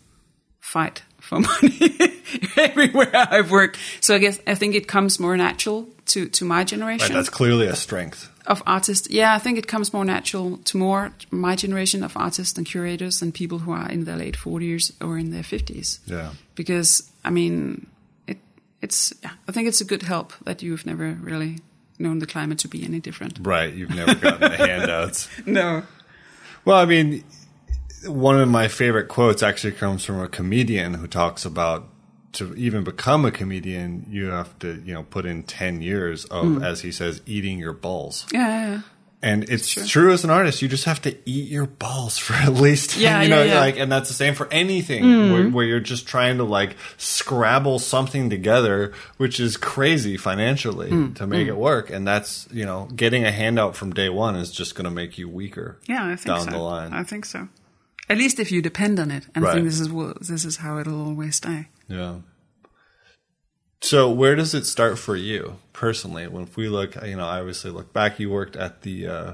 [0.60, 1.98] fight for money
[2.58, 3.78] everywhere I've worked.
[4.02, 7.08] So I guess I think it comes more natural to to my generation.
[7.08, 9.10] Right, that's clearly a strength of artists.
[9.10, 13.22] Yeah, I think it comes more natural to more my generation of artists and curators
[13.22, 16.00] and people who are in their late 40s or in their 50s.
[16.06, 17.88] Yeah, because I mean,
[18.28, 18.38] it
[18.82, 21.58] it's yeah, I think it's a good help that you've never really
[22.00, 23.40] known the climate to be any different.
[23.42, 23.74] Right.
[23.74, 25.30] You've never gotten the handouts.
[25.46, 25.84] No.
[26.66, 27.24] Well, I mean,
[28.06, 31.90] one of my favorite quotes actually comes from a comedian who talks about
[32.34, 36.46] to even become a comedian, you have to, you know, put in 10 years of,
[36.46, 36.66] mm.
[36.66, 38.28] as he says, eating your balls.
[38.32, 38.82] Yeah.
[39.24, 39.86] And it's true.
[39.86, 40.14] true.
[40.14, 43.30] as an artist, you just have to eat your balls for at least, yeah, you
[43.30, 43.60] know, yeah, yeah.
[43.60, 45.32] like, and that's the same for anything mm.
[45.32, 51.16] where, where, you're just trying to like scrabble something together, which is crazy financially mm.
[51.16, 51.52] to make mm.
[51.52, 51.90] it work.
[51.90, 55.18] And that's, you know, getting a handout from day one is just going to make
[55.18, 55.80] you weaker.
[55.88, 56.52] Yeah, I think down so.
[56.52, 56.94] the line.
[56.94, 57.48] I think so.
[58.10, 59.52] At least if you depend on it, and right.
[59.52, 59.90] I think this is
[60.28, 61.68] this is how it'll always stay.
[61.88, 62.18] Yeah.
[63.82, 66.28] So where does it start for you personally?
[66.28, 68.20] When if we look, you know, I obviously look back.
[68.20, 69.34] You worked at the uh,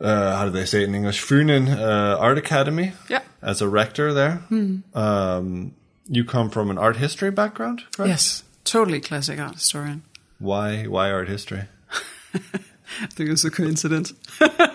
[0.00, 1.22] uh, how do they say it in English?
[1.22, 2.92] Funen uh, Art Academy.
[3.08, 3.22] Yeah.
[3.42, 4.42] As a rector there.
[4.50, 4.96] Mm.
[4.96, 5.74] Um,
[6.06, 7.84] you come from an art history background?
[7.98, 10.02] Yes, totally classic art historian.
[10.38, 10.84] Why?
[10.84, 11.64] Why art history?
[12.34, 14.12] I think it's a coincidence.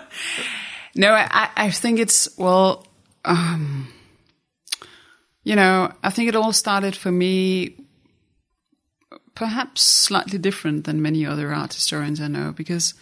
[0.95, 2.85] no, I, I think it's well.
[3.25, 3.91] Um,
[5.43, 7.75] you know, I think it all started for me
[9.39, 12.93] perhaps slightly different than many other art historians I know because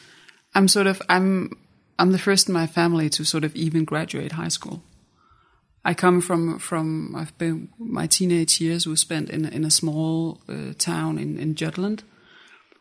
[0.54, 1.52] I'm sort of I'm
[2.00, 4.84] I'm the first in my family to sort of even graduate high school.
[5.84, 10.42] I come from from I've been my teenage years were spent in in a small
[10.48, 12.04] uh, town in in Jutland,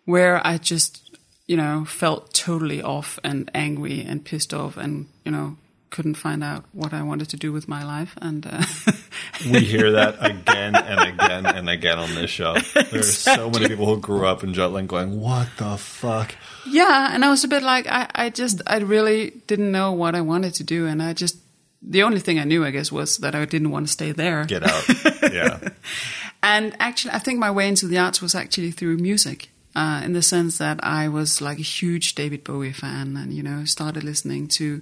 [0.04, 1.05] where I just
[1.46, 5.56] you know felt totally off and angry and pissed off and you know
[5.90, 8.14] couldn't find out what I wanted to do with my life.
[8.20, 8.62] And uh,
[9.50, 12.56] we hear that again and again and again on this show.
[12.74, 13.32] There exactly.
[13.32, 16.34] are so many people who grew up in Jutland going, "What the fuck?"
[16.66, 20.14] Yeah, and I was a bit like, I, I just, I really didn't know what
[20.14, 21.38] I wanted to do, and I just,
[21.80, 24.44] the only thing I knew, I guess, was that I didn't want to stay there.
[24.44, 24.84] Get out.
[25.32, 25.68] Yeah.
[26.42, 29.48] and actually, I think my way into the arts was actually through music.
[29.76, 33.42] Uh, in the sense that I was like a huge David Bowie fan, and you
[33.42, 34.80] know, started listening to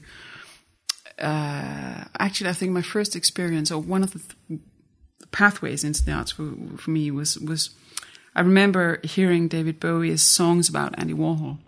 [1.19, 4.61] uh, actually, I think my first experience, or one of the th-
[5.33, 7.71] pathways into the arts for, for me, was was
[8.35, 11.59] I remember hearing David Bowie's songs about Andy Warhol,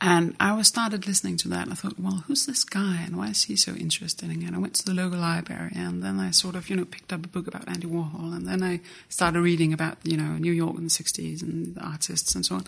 [0.00, 3.16] And I was started listening to that, and I thought, well, who's this guy, and
[3.16, 4.44] why is he so interesting?
[4.44, 7.12] And I went to the local library, and then I sort of, you know, picked
[7.12, 10.52] up a book about Andy Warhol, and then I started reading about, you know, New
[10.52, 12.64] York in the '60s and the artists and so on.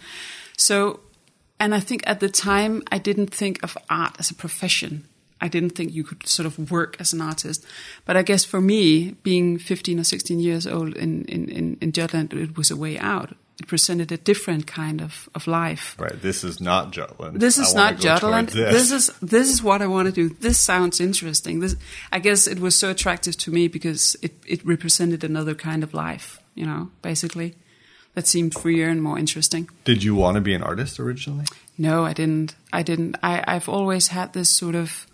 [0.56, 1.00] So,
[1.58, 5.06] and I think at the time I didn't think of art as a profession.
[5.38, 7.66] I didn't think you could sort of work as an artist.
[8.06, 11.92] But I guess for me, being 15 or 16 years old in, in, in, in
[11.92, 13.36] Jutland, it was a way out.
[13.58, 15.96] It presented a different kind of, of life.
[15.98, 16.20] Right.
[16.20, 17.40] This is not Jutland.
[17.40, 18.50] This is I not Jutland.
[18.50, 18.90] towards This.
[18.90, 20.28] is this is what I want to do.
[20.28, 21.60] This sounds interesting.
[21.60, 21.74] This,
[22.12, 25.94] I guess it was so attractive to me because it, it represented another kind of
[25.94, 27.54] life, you know, basically.
[28.14, 29.68] That seemed freer and more interesting.
[29.84, 31.44] Did you want to be an artist originally?
[31.76, 32.56] No, I didn't.
[32.72, 33.16] I didn't.
[33.22, 35.06] I, I've always had this sort of,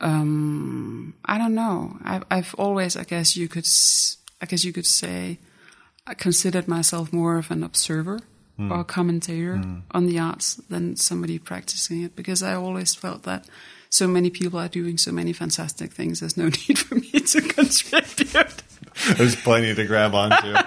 [0.00, 1.98] um, I don't know.
[2.04, 3.66] I've, I've always, I guess you could,
[4.42, 5.38] I guess you could say,
[6.10, 8.18] I considered myself more of an observer
[8.58, 8.82] or a hmm.
[8.82, 9.78] commentator hmm.
[9.92, 13.46] on the arts than somebody practicing it because I always felt that
[13.90, 16.18] so many people are doing so many fantastic things.
[16.18, 18.62] There's no need for me to contribute.
[19.16, 20.54] There's plenty to grab onto.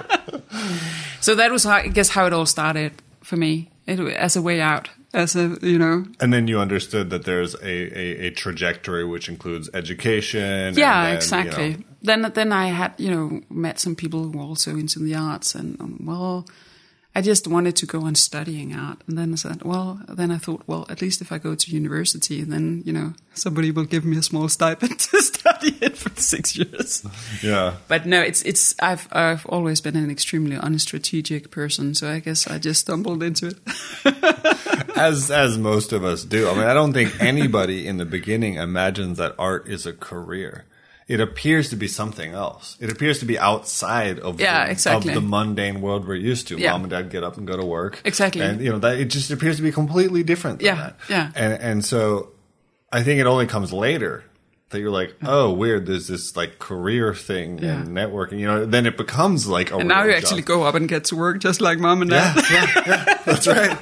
[1.19, 3.69] So that was, how, I guess, how it all started for me.
[3.87, 7.53] It, as a way out, as a you know, and then you understood that there's
[7.55, 10.73] a, a, a trajectory which includes education.
[10.75, 14.23] yeah and then, exactly you know, then then i had you know met some people
[14.23, 16.45] who were also into the arts and um, well
[17.15, 20.37] i just wanted to go on studying art and then i said well then i
[20.37, 24.05] thought well at least if i go to university then you know somebody will give
[24.05, 27.05] me a small stipend to study it for six years
[27.43, 27.75] yeah.
[27.87, 32.47] but no it's it's i've i've always been an extremely unstrategic person so i guess
[32.47, 33.57] i just stumbled into it
[34.95, 36.49] as as most of us do.
[36.49, 40.65] I mean, I don't think anybody in the beginning imagines that art is a career.
[41.07, 42.77] It appears to be something else.
[42.79, 45.09] It appears to be outside of Yeah, the, exactly.
[45.09, 46.57] of the mundane world we're used to.
[46.57, 46.71] Yeah.
[46.71, 48.01] Mom and dad get up and go to work.
[48.05, 48.41] Exactly.
[48.41, 50.59] and you know that it just appears to be completely different.
[50.59, 50.95] Than Yeah, that.
[51.09, 51.31] yeah.
[51.35, 52.31] and and so
[52.91, 54.23] I think it only comes later
[54.69, 55.27] that you're like, mm-hmm.
[55.29, 55.85] oh, weird.
[55.85, 57.81] There's this like career thing Yeah.
[57.81, 58.39] and networking.
[58.39, 60.23] You know, then it becomes like a and now you job.
[60.23, 63.17] actually go up and get to work just like mom and dad Yeah, yeah, yeah.
[63.25, 63.77] That's right.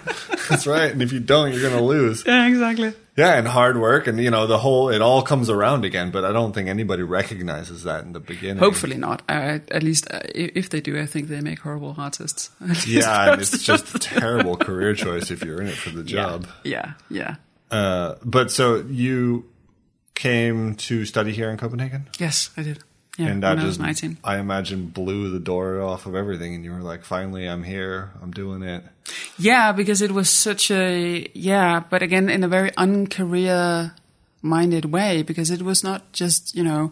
[0.50, 0.92] That's right.
[0.92, 2.24] And if you don't, you're gonna lose.
[2.28, 5.86] yeah exactly Yeah, and hard work, and you know the whole it all comes around
[5.86, 6.10] again.
[6.10, 8.58] But I don't think anybody recognizes that in the beginning.
[8.58, 9.22] Hopefully not.
[9.30, 12.50] I, at least uh, if they do, I think they make horrible artists.
[12.88, 16.48] Yeah, and it's just a terrible career choice if you're in it for the job.
[16.64, 17.36] Yeah, yeah.
[17.70, 19.46] Uh, but so you
[20.16, 22.80] came to study here in Copenhagen, Yes, I did.
[23.18, 24.36] Yeah, and that when I.
[24.36, 28.12] I imagine blew the door off of everything, and you were like, "Finally, I'm here.
[28.22, 28.84] I'm doing it."
[29.38, 33.94] Yeah, because it was such a yeah, but again in a very uncareer
[34.42, 36.92] minded way because it was not just you know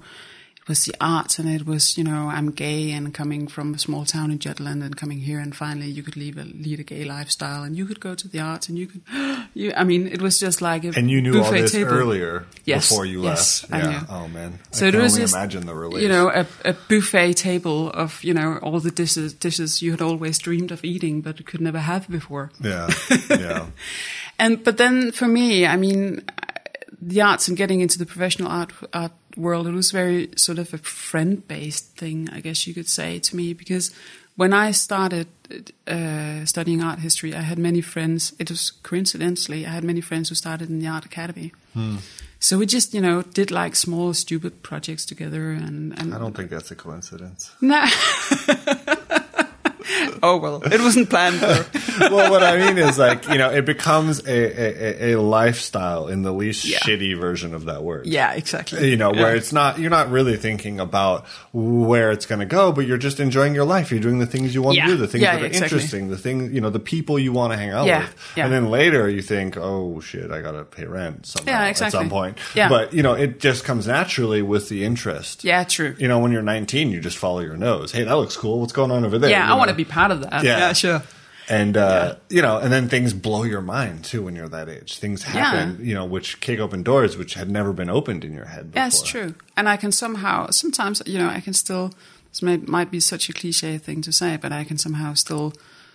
[0.69, 4.05] was the arts and it was you know I'm gay and coming from a small
[4.05, 7.03] town in Jutland and coming here and finally you could lead a lead a gay
[7.03, 9.01] lifestyle and you could go to the arts and you could
[9.53, 11.91] you I mean it was just like a And you knew all this table.
[11.91, 13.83] earlier Yes, before you yes, left.
[13.83, 14.05] Yeah.
[14.09, 14.59] Oh man.
[14.71, 16.03] So I it was just, imagine the relief.
[16.03, 20.01] you know, a, a buffet table of you know all the dishes dishes you had
[20.01, 22.51] always dreamed of eating but could never have before.
[22.61, 22.87] Yeah.
[23.29, 23.65] Yeah.
[24.37, 26.23] And but then for me, I mean,
[27.01, 30.73] the arts and getting into the professional art art world, it was very sort of
[30.73, 33.91] a friend based thing, I guess you could say to me, because
[34.35, 35.27] when I started
[35.87, 38.33] uh, studying art history, I had many friends.
[38.39, 41.51] It was coincidentally, I had many friends who started in the art academy.
[42.39, 46.35] So we just, you know, did like small, stupid projects together, and, and I don't
[46.35, 47.51] think that's a coincidence.
[47.61, 47.85] no.
[50.23, 51.65] oh well, it wasn't planned for.
[52.13, 56.21] well, what I mean is like you know, it becomes a a, a lifestyle in
[56.21, 56.79] the least Yeah.
[56.79, 58.05] shitty version of that word.
[58.05, 58.89] Yeah, exactly.
[58.89, 59.37] You know, where Yeah.
[59.37, 63.19] it's not you're not really thinking about where it's going to go, but you're just
[63.19, 63.91] enjoying your life.
[63.91, 64.85] You're doing the things you want Yeah.
[64.87, 65.77] to do, the things that are exactly.
[65.77, 68.15] interesting, the thing you know, the people you want to hang out with.
[68.37, 71.91] And then later you think, oh shit, I got to pay rent somehow Yeah, at
[71.91, 72.37] some point.
[72.55, 72.69] Yeah.
[72.69, 75.43] But you know, it just comes naturally with the interest.
[75.43, 75.95] Yeah, true.
[75.97, 77.91] You know, when you're 19, you just follow your nose.
[77.91, 78.59] Hey, that looks cool.
[78.59, 79.29] What's going on over there?
[79.29, 79.75] Yeah, You I want to?
[79.85, 80.43] Be part of that.
[80.43, 80.57] Yeah.
[80.57, 81.03] Yeah, sure.
[81.49, 84.99] And uh, you know, and then things blow your mind too when you're that age.
[84.99, 88.45] Things happen, you know, which kick open doors which had never been opened in your
[88.45, 88.83] head before.
[88.83, 89.33] Yeah, it's true.
[89.57, 91.91] And I can somehow, sometimes, you know, I can still,
[92.29, 95.53] this may, might be such a cliche thing to say, but I can somehow still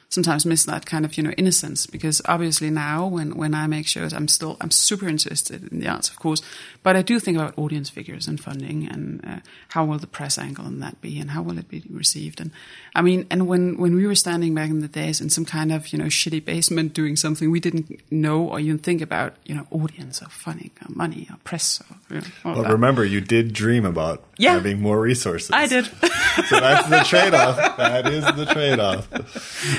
[0.08, 3.86] sometimes miss that kind of, you know, innocence because obviously now when, when I make
[3.86, 6.42] shows, I'm still, I'm super interested in the arts, of course,
[6.82, 9.38] but I do think about audience figures and funding and uh,
[9.68, 12.40] how will the press angle on that be and how will it be received.
[12.40, 12.52] And
[12.96, 15.72] I mean, and when, when we were standing back in the days in some kind
[15.72, 19.52] of, you know, shitty basement doing something, we didn't know or even think about, you
[19.52, 22.70] know, audience or funding or money or press or, you know, But that.
[22.72, 24.52] remember, you did dream about Yeah.
[24.52, 25.50] having more resources.
[25.50, 25.86] I did.
[26.48, 27.76] so that's the trade-off.
[27.78, 29.08] That is the trade-off.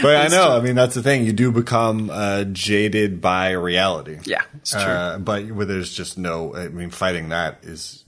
[0.01, 0.47] But I know.
[0.47, 0.55] true.
[0.57, 1.23] I mean, that's the thing.
[1.25, 4.19] You do become uh, jaded by reality.
[4.25, 4.81] Yeah, it's true.
[4.81, 6.53] Uh, but where there's just no.
[6.53, 8.03] I mean, fighting that is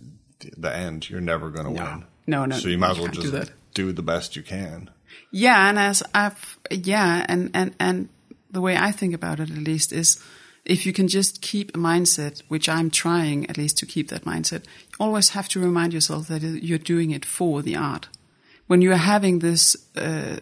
[0.58, 1.10] the end.
[1.10, 1.84] You're never going to No.
[1.84, 2.06] win.
[2.28, 3.52] No, no, So you might as well just do that.
[3.74, 4.90] do the best you can.
[5.38, 8.10] Yeah, and as I've yeah, and and and
[8.50, 10.20] the way I think about it at least is
[10.66, 14.26] if you can just keep a mindset, which I'm trying at least to keep that
[14.26, 18.08] mindset, you always have to remind yourself that you're doing it for the art.
[18.66, 20.38] When you are having this uh,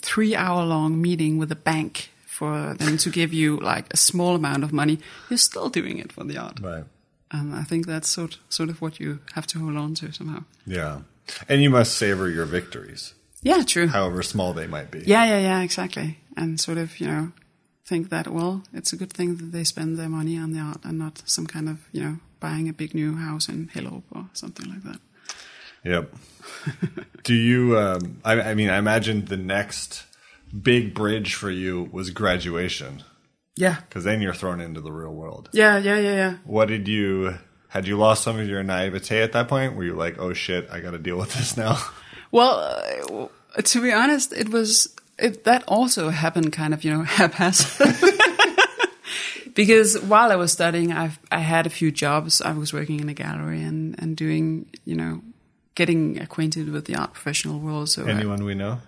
[0.00, 4.34] three hour long meeting with a bank for them to give you like a small
[4.34, 4.98] amount of money,
[5.30, 6.58] you're still doing it for the art.
[6.60, 6.84] Right.
[7.30, 10.42] And I think that's sort sort of what you have to hold on to somehow.
[10.66, 11.02] Yeah.
[11.48, 13.88] And you must savor your victories, Yeah, true.
[13.88, 15.00] however small they might be.
[15.00, 16.18] Yeah, yeah, yeah, exactly.
[16.36, 17.32] And sort of, you know,
[17.84, 20.78] think that, well, it's a good thing that they spend their money on the art
[20.84, 24.28] and not some kind of, you know, buying a big new house in Hellerup or
[24.32, 25.00] something like that.
[25.84, 26.14] Yep.
[27.24, 27.76] Do you?
[27.78, 30.04] Um, I, I mean, I imagine the next
[30.60, 33.02] big bridge for you was graduation,
[33.56, 33.76] Yeah.
[33.88, 35.48] because then you're thrown into the real world.
[35.52, 36.36] Yeah, yeah, yeah, yeah.
[36.44, 37.38] What did you?
[37.68, 39.74] Had you lost some of your naivete at that point?
[39.74, 41.78] Were you like, "Oh shit, I got to deal with this now"?
[42.32, 47.02] Well, uh, to be honest, it was it, that also happened kind of you know
[47.16, 47.94] haphazard.
[49.54, 52.40] because while I was studying, I I had a few jobs.
[52.40, 55.22] I was working in a gallery and and doing you know
[55.74, 57.88] getting acquainted with the art professional world.
[57.88, 58.78] So I- Anyone we know?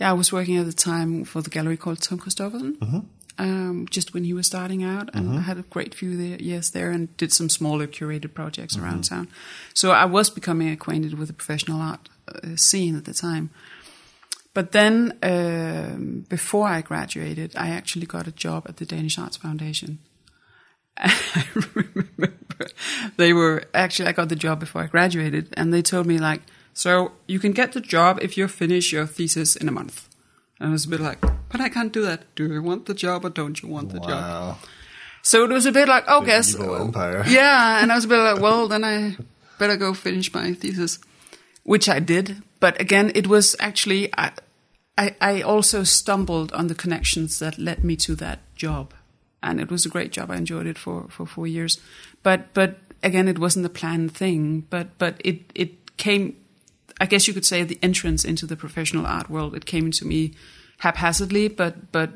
[0.00, 3.04] yeah, I was working at the time for the gallery called Tom Christoffersen.
[3.36, 6.70] Um, just when he was starting out, and I had a great few there, years
[6.70, 9.26] there, and did some smaller curated projects around town.
[9.74, 12.08] So I was becoming acquainted with the professional art
[12.56, 13.50] scene at the time.
[14.52, 19.36] But then, um, before I graduated, I actually got a job at the Danish Arts
[19.36, 19.98] Foundation.
[20.96, 21.44] I
[21.74, 22.34] remember
[23.16, 26.42] they were actually I got the job before I graduated, and they told me like,
[26.72, 30.08] so you can get the job if you finish your thesis in a month.
[30.60, 32.34] And I was a bit like, but I can't do that.
[32.36, 34.58] Do you want the job or don't you want the job?
[35.22, 37.24] So it was a bit like, oh, guess, evil empire.
[37.28, 37.82] yeah.
[37.82, 39.16] And I was a bit like, well, then I
[39.58, 40.98] better go finish my thesis,
[41.64, 42.42] which I did.
[42.60, 44.32] But again, it was actually I,
[44.96, 48.94] I, I also stumbled on the connections that led me to that job,
[49.42, 50.30] and it was a great job.
[50.30, 51.80] I enjoyed it for for four years,
[52.22, 54.66] but but again, it wasn't a planned thing.
[54.70, 56.36] But but it it came.
[57.00, 59.54] I guess you could say the entrance into the professional art world.
[59.54, 60.34] It came to me
[60.78, 62.10] haphazardly, but but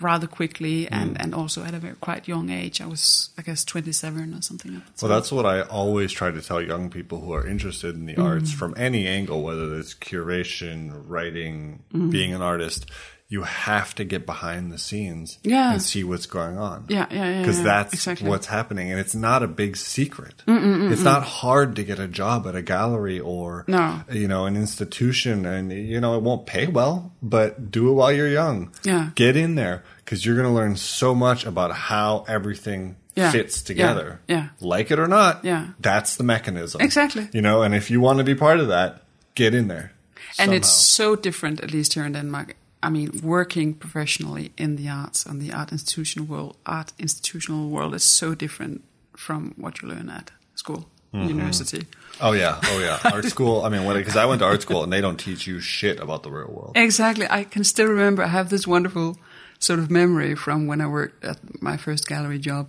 [0.00, 1.22] rather quickly, and mm.
[1.22, 2.80] and also at a very quite young age.
[2.80, 4.74] I was I guess twenty seven or something.
[4.74, 5.02] Like that.
[5.02, 8.14] Well, that's what I always try to tell young people who are interested in the
[8.14, 8.24] mm.
[8.24, 12.10] arts from any angle, whether it's curation, writing, mm.
[12.10, 12.90] being an artist.
[13.28, 15.72] You have to get behind the scenes Yeah.
[15.72, 16.84] and see what's going on.
[16.88, 18.28] Yeah, yeah, yeah, Because yeah, that's exactly.
[18.28, 20.42] what's happening, and it's not a big secret.
[20.46, 24.02] Mm, mm, mm, it's not hard to get a job at a gallery or No.
[24.12, 28.12] you know an institution, and you know it won't pay well, but do it while
[28.12, 28.70] you're young.
[28.84, 29.08] Yeah.
[29.14, 33.30] get in there because you're going to learn so much about how everything Yeah.
[33.32, 34.48] fits together Yeah.
[34.60, 35.68] like it or not, Yeah.
[35.80, 36.80] that's the mechanism.
[36.82, 37.28] Exactly.
[37.32, 39.02] You know, and if you want to be part of that,
[39.34, 39.90] get in there.
[40.38, 42.54] and it's so different, at least here in Denmark.
[42.86, 47.94] I mean, working professionally in the arts and the art institutional world, art institutional world
[47.94, 48.82] is so different
[49.16, 50.82] from what you learn at school,
[51.14, 51.28] Mm-hmm.
[51.28, 51.86] university.
[52.20, 52.98] Oh yeah, oh yeah.
[53.16, 53.64] Art school.
[53.64, 56.24] I mean, because I went to art school and they don't teach you shit about
[56.24, 56.72] the real world.
[56.74, 57.26] Exactly.
[57.30, 58.24] I can still remember.
[58.24, 59.16] I have this wonderful
[59.60, 62.68] sort of memory from when I worked at my first gallery job,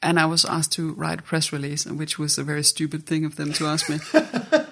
[0.00, 3.24] and I was asked to write a press release, which was a very stupid thing
[3.24, 3.98] of them to ask me.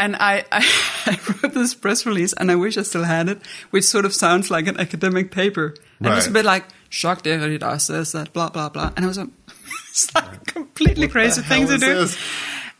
[0.00, 0.66] and I, I,
[1.06, 3.40] I wrote this press release, and I wish I still had it,
[3.70, 5.74] which sort of sounds like an academic paper.
[5.98, 9.08] And it was a bit like Jacques Derrida says that, blah blah blah, and I
[9.08, 9.28] was like,
[9.90, 11.94] it's like completely crazy thing to do.
[11.94, 12.18] this?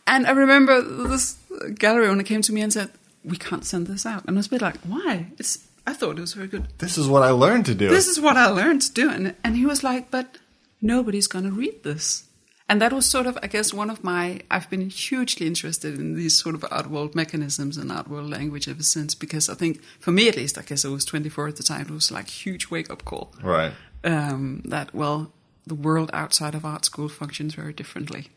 [0.07, 1.37] And I remember this
[1.75, 2.89] gallery owner came to me and said,
[3.23, 6.17] "We can't send this out." And I was a bit like, "Why?" It's I thought
[6.17, 6.67] it was very good.
[6.79, 7.89] This is what I learned to do.
[7.89, 10.39] This is what I learned to do, and and he was like, "But
[10.81, 12.23] nobody's gonna read this."
[12.71, 14.39] And that was sort of, I guess, one of my.
[14.49, 18.69] I've been hugely interested in these sort of art world mechanisms and art world language
[18.69, 21.55] ever since, because I think, for me at least, I guess I was 24 at
[21.57, 21.81] the time.
[21.81, 23.33] It was like a huge wake up call.
[23.43, 23.73] right.
[24.03, 25.31] Um, that well,
[25.67, 28.29] the world outside of art school functions very differently.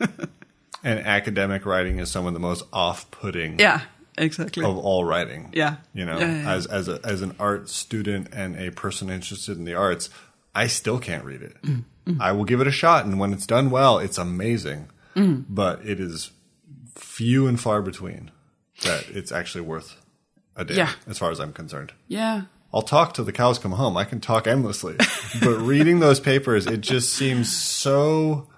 [0.84, 3.80] And academic writing is some of the most off-putting Yeah,
[4.16, 4.64] exactly.
[4.64, 5.50] of all writing.
[5.52, 5.76] Yeah.
[5.92, 6.52] You know, Yeah, yeah, yeah.
[6.54, 10.08] as as a, as an art student and a person interested in the arts,
[10.54, 11.60] I still can't read it.
[11.62, 12.20] Mm, Mm.
[12.20, 14.88] I will give it a shot, and when it's done well, it's amazing.
[15.14, 15.44] Mm.
[15.48, 16.30] But it is
[16.94, 18.30] few and far between
[18.82, 19.96] that it's actually worth
[20.56, 20.92] a day, Yeah.
[21.06, 21.92] as far as I'm concerned.
[22.06, 22.42] Yeah.
[22.72, 23.96] I'll talk till the cows come home.
[23.96, 24.96] I can talk endlessly.
[25.40, 28.48] but reading those papers, it just seems so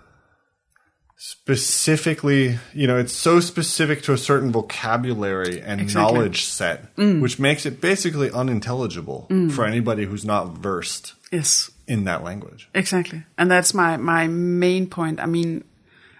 [1.16, 6.14] specifically, you know, it's so specific to a certain vocabulary and Exactly.
[6.14, 7.20] knowledge set, mm.
[7.20, 9.52] which makes it basically unintelligible mm.
[9.52, 11.70] for anybody who's not versed Yes.
[11.90, 12.68] In that language.
[12.72, 13.24] Exactly.
[13.36, 15.18] And that's my, my main point.
[15.18, 15.64] I mean,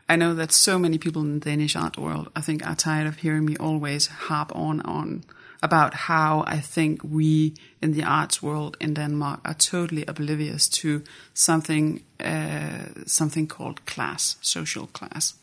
[0.09, 3.07] I know that so many people in the Danish art world, I think, are tired
[3.07, 5.23] of hearing me always harp on on
[5.63, 11.05] about how I think we in the arts world in Denmark are totally oblivious to
[11.35, 15.35] something uh, something called class, social class,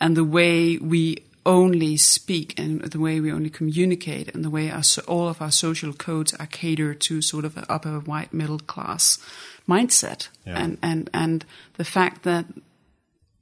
[0.00, 4.70] and the way we only speak and the way we only communicate and the way
[4.70, 8.58] our, all of our social codes are catered to sort of an upper white middle
[8.58, 9.18] class
[9.68, 10.58] mindset Yeah.
[10.62, 11.44] and and and
[11.76, 12.46] the fact that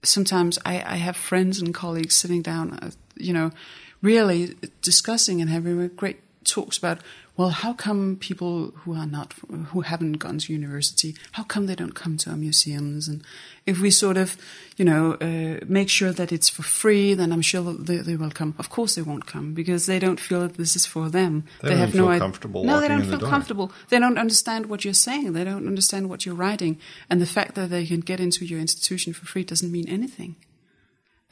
[0.03, 3.53] sometimes I, I have friends and colleagues sitting down, uh, you know,
[4.00, 6.18] really discussing and having a great
[6.53, 6.98] talks about,
[7.36, 9.32] well, how come people who are not,
[9.68, 13.09] who haven't gone to university, how come they don't come to our museums?
[13.09, 13.24] And
[13.64, 14.36] if we sort of,
[14.76, 18.30] you know, uh, make sure that it's for free, then I'm sure they, they will
[18.30, 18.55] come.
[18.59, 21.44] Of course they won't come because they don't feel that this is for them.
[21.62, 23.72] They don't have no feel comfortable No, they don't the feel comfortable comfortable.
[23.88, 25.32] They don't understand what you're saying.
[25.32, 26.78] They don't understand what you're writing.
[27.09, 30.36] And the fact that they can get into your institution for free doesn't mean anything.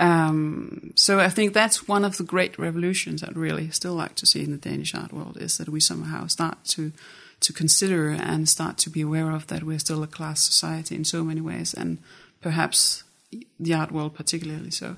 [0.01, 4.27] Um, so I think that's one of the great revolutions I'd really still like to
[4.27, 6.93] see in the Danish art world is that we somehow start to
[7.41, 11.05] to consider and start to be aware of that we're still a class society in
[11.05, 11.99] so many ways, and
[12.41, 13.05] perhaps
[13.59, 14.97] the art world particularly so.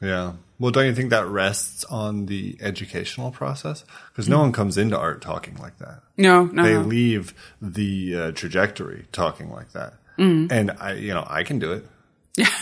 [0.00, 0.32] Yeah.
[0.58, 3.84] Well, don't you think that rests on the educational process?
[4.10, 6.00] Because no one comes into art talking like that.
[6.16, 6.80] No, no, they no.
[6.80, 9.94] leave the uh, trajectory talking like that.
[10.18, 10.50] Mm.
[10.50, 11.86] And I, you know, I can do it.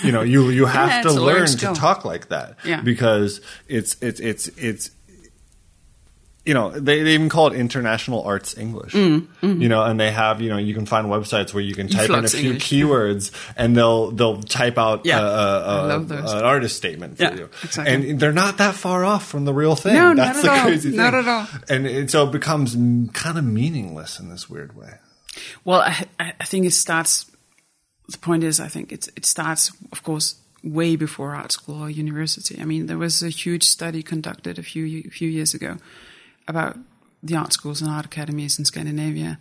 [0.02, 2.56] You know, you you have Yeah, to it's a learned learn to talk like that.
[2.64, 2.80] Yeah.
[2.82, 4.90] Because it's it's it's it's
[6.44, 8.92] you know they, they even call it international arts English.
[8.92, 11.88] Mm, You know, and they have you know you can find websites where you can
[11.88, 12.70] type in a few English.
[12.70, 15.18] keywords and they'll they'll type out Yeah.
[15.18, 15.98] a, a, a-
[16.38, 18.10] an artist statement for Yeah, you, exactly.
[18.10, 19.94] and they're not that far off from the real thing.
[19.94, 20.62] No, not That's at the all.
[20.66, 20.98] crazy thing.
[20.98, 21.46] Not at all.
[21.68, 22.74] And it, so it becomes
[23.12, 24.94] kind of meaningless in this weird way.
[25.64, 27.26] Well, I I think it starts.
[28.08, 31.90] The point is, I think it it starts, of course, way before art school or
[31.90, 32.60] university.
[32.60, 35.76] I mean, there was a huge study conducted a few a few years ago
[36.48, 36.76] about
[37.22, 39.38] the art schools and art academies in Scandinavia,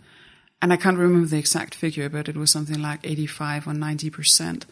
[0.60, 4.10] and I can't remember the exact figure, but it was something like eighty-five or ninety
[4.10, 4.66] percent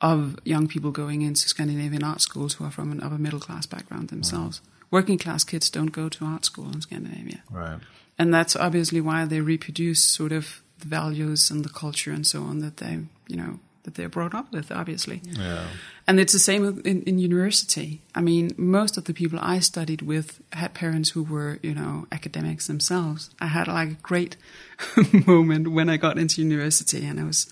[0.00, 3.66] of young people going into Scandinavian art schools who are from an upper middle class
[3.66, 4.60] background themselves.
[4.90, 7.78] Working class kids don't go to art school in Scandinavia Right.
[8.18, 12.42] and that's obviously why they reproduce sort of the values and the culture and so
[12.42, 15.64] on that they you know that they're brought up with obviously Yeah.
[16.06, 20.02] and it's the same in, in university i mean most of the people i studied
[20.02, 24.36] with had parents who were you know academics themselves i had like a great
[25.26, 27.46] moment when i got into university and i was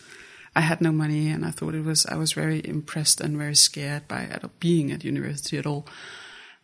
[0.55, 3.57] i had no money and i thought it was i was very impressed and very
[3.57, 4.29] scared by
[4.61, 5.87] being at university at all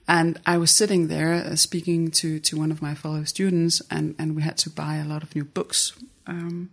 [0.09, 4.17] and I was sitting there uh, speaking to, to one of my fellow students, and,
[4.19, 5.93] and we had to buy a lot of new books.
[6.27, 6.70] Um,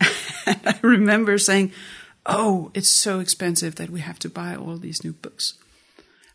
[0.00, 1.72] and I remember saying,
[2.24, 5.54] Oh, it's so expensive that we have to buy all these new books.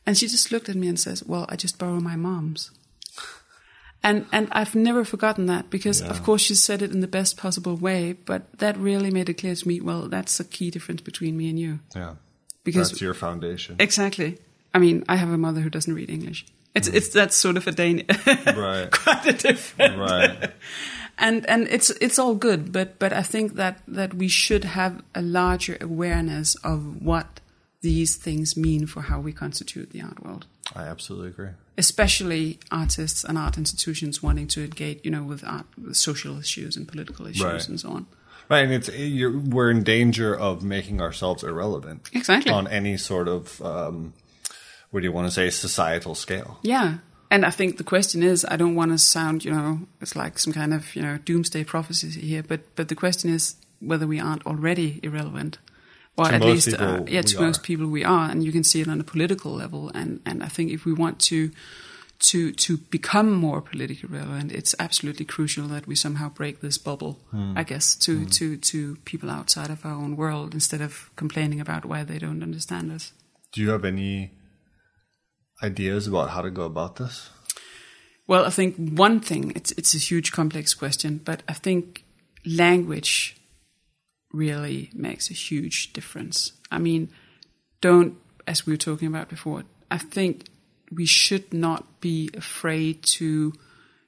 [0.05, 2.71] And she just looked at me and says, Well, I just borrow my mom's.
[4.03, 7.35] And, and I've never forgotten that because, of course, she said it in the best
[7.35, 11.01] possible way, but that really made it clear to me well, that's a key difference
[11.01, 11.79] between me and you.
[11.95, 12.13] Yeah.
[12.63, 13.75] Because That's your foundation.
[13.79, 14.37] Exactly.
[14.73, 16.45] I mean, I have a mother who doesn't read English.
[16.75, 18.91] It's it's that's sort of a Dane, Right.
[18.91, 19.97] quite a different.
[19.97, 20.51] Right.
[21.19, 25.01] And and it's it's all good, but but I think that that we should have
[25.15, 27.39] a larger awareness of what
[27.81, 30.45] these things mean for how we constitute the art world,
[30.75, 31.49] I absolutely agree.
[31.77, 36.75] especially artists and art institutions wanting to engage, you know, with art, with social issues
[36.77, 37.69] and political issues Right.
[37.69, 38.05] and so on.
[38.49, 42.09] Right, and it's you're, we're in danger of making ourselves irrelevant.
[42.13, 42.51] Exactly.
[42.51, 44.13] On any sort of um,
[44.91, 46.57] what do you want to say societal scale?
[46.63, 46.97] Yeah.
[47.29, 50.39] And I think the question is, I don't want to sound, you know, it's like
[50.39, 54.19] some kind of, you know, doomsday prophecy here, but but the question is whether we
[54.19, 55.57] aren't already irrelevant,
[56.17, 57.63] or To at least, uh, yeah, to most are.
[57.63, 59.91] people we are, and you can see it on a political level.
[59.93, 61.51] And and I think if we want to
[62.19, 67.19] to to become more politically relevant, it's absolutely crucial that we somehow break this bubble.
[67.31, 67.57] Hmm.
[67.57, 71.85] I guess to to to people outside of our own world instead of complaining about
[71.85, 73.13] why they don't understand us.
[73.51, 74.31] Do you have any
[75.61, 77.29] ideas about how to go about this?
[78.27, 82.03] Well, I think one thing it's it's a huge complex question, but I think
[82.45, 83.37] language
[84.33, 86.51] really makes a huge difference.
[86.69, 87.09] I mean,
[87.79, 89.63] don't as we were talking about before.
[89.89, 90.45] I think
[90.91, 93.53] we should not be afraid to,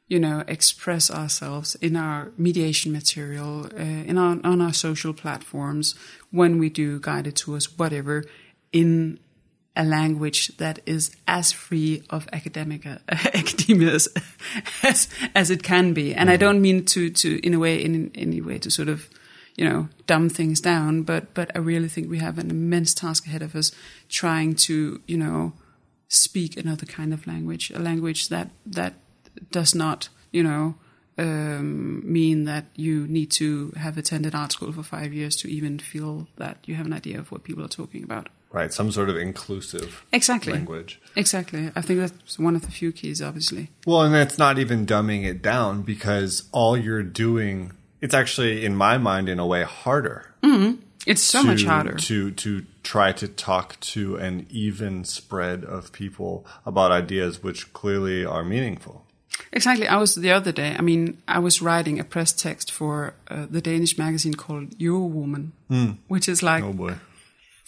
[0.07, 5.95] you know, express ourselves in our mediation material, uh, in our on our social platforms
[6.31, 8.25] when we do guided tours, whatever,
[8.71, 9.19] in
[9.79, 14.09] a language that is as free of academic uh, academia as,
[14.83, 16.13] as as it can be.
[16.13, 19.09] And I don't mean to to in a way in any way to sort of
[19.55, 23.25] you know dumb things down, but but I really think we have an immense task
[23.25, 23.71] ahead of us
[24.09, 25.53] trying to you know
[26.09, 28.95] speak another kind of language, a language that that
[29.49, 30.75] does not you know
[31.17, 35.79] um, mean that you need to have attended art school for five years to even
[35.79, 38.27] feel that you have an idea of what people are talking about.
[38.51, 40.53] Right, some sort of inclusive Exactly.
[40.53, 40.99] language.
[41.15, 41.71] Exactly.
[41.75, 43.69] I think that's one of the few keys, obviously.
[43.85, 48.75] Well, and that's not even dumbing it down because all you're doing, it's actually, in
[48.75, 50.33] my mind, in a way, harder.
[51.05, 51.93] It's so to, much harder.
[51.97, 58.25] to to try to talk to an even spread of people about ideas which clearly
[58.25, 59.05] are meaningful.
[59.53, 59.87] Exactly.
[59.87, 60.75] I was the other day.
[60.77, 65.51] I mean, I was writing a press text for uh, the Danish magazine called Eurowoman,
[66.07, 66.95] which is like Oh boy.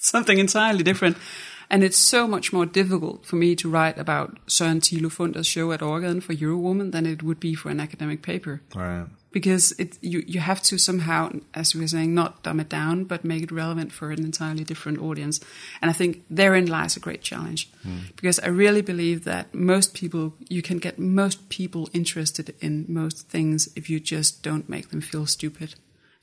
[0.01, 1.17] Something entirely different.
[1.69, 5.71] And it's so much more difficult for me to write about Søren Thilo Funder's show
[5.71, 8.61] at Overgaden for Eurowoman than it would be for an academic paper.
[8.75, 9.05] Right.
[9.31, 13.05] Because it, you, you have to somehow, as we were saying, not dumb it down,
[13.05, 15.39] but make it relevant for an entirely different audience.
[15.81, 17.69] And I think therein lies a great challenge.
[17.83, 17.99] Hmm.
[18.17, 23.29] Because I really believe that most people, you can get most people interested in most
[23.29, 25.75] things if you just don't make them feel stupid.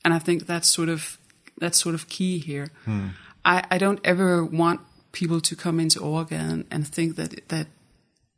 [0.05, 1.17] And I think that's sort of,
[1.57, 2.69] that's sort of key here.
[2.85, 3.07] Hmm.
[3.45, 4.81] I, I don't ever want
[5.11, 7.67] people to come into Overgaden and think that, that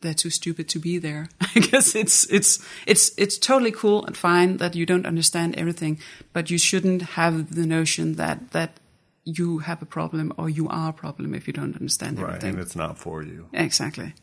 [0.02, 1.30] they're too stupid to be there.
[1.56, 5.99] I guess it's it's it's it's totally cool and fine that you don't understand everything,
[6.34, 8.80] but you shouldn't have the notion that that
[9.24, 12.49] you have a problem or you are a problem if you don't understand Right, everything.
[12.54, 13.47] Right, and it's not for you.
[13.54, 14.14] exactly.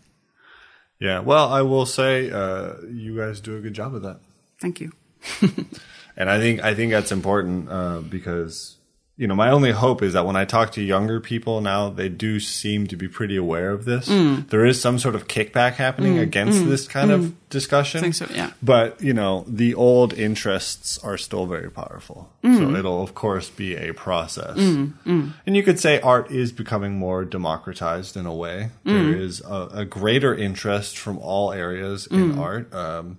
[1.01, 1.21] Yeah.
[1.21, 4.21] Well, I will say uh, you guys do a good job of that,
[4.61, 4.91] Thank you.
[6.17, 8.78] and I think I think that's important uh, because
[9.19, 12.09] you know my only hope is that when I talk to younger people now, they
[12.09, 14.09] do seem to be pretty aware of this.
[14.09, 14.49] Mm.
[14.49, 17.99] There is some sort of kickback happening against this kind of discussion.
[17.99, 18.53] I think so, yeah.
[18.63, 22.31] But you know, the old interests are still very powerful.
[22.45, 22.57] Mm.
[22.59, 24.57] So it'll of course be a process.
[24.57, 28.71] And you could say art is becoming more democratized in a way.
[28.85, 29.21] There Mm.
[29.21, 32.39] is a, a greater interest from all areas in Mm.
[32.39, 32.73] art.
[32.73, 33.19] Um,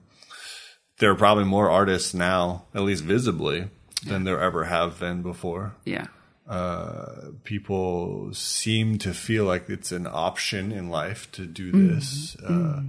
[1.00, 3.68] there are probably more artists now, at least visibly,
[4.06, 5.76] than there ever have been before.
[5.86, 6.08] Yeah.
[7.44, 11.96] People seem to feel like it's an option in life to do Mm.
[11.96, 12.36] this.
[12.38, 12.82] Uh,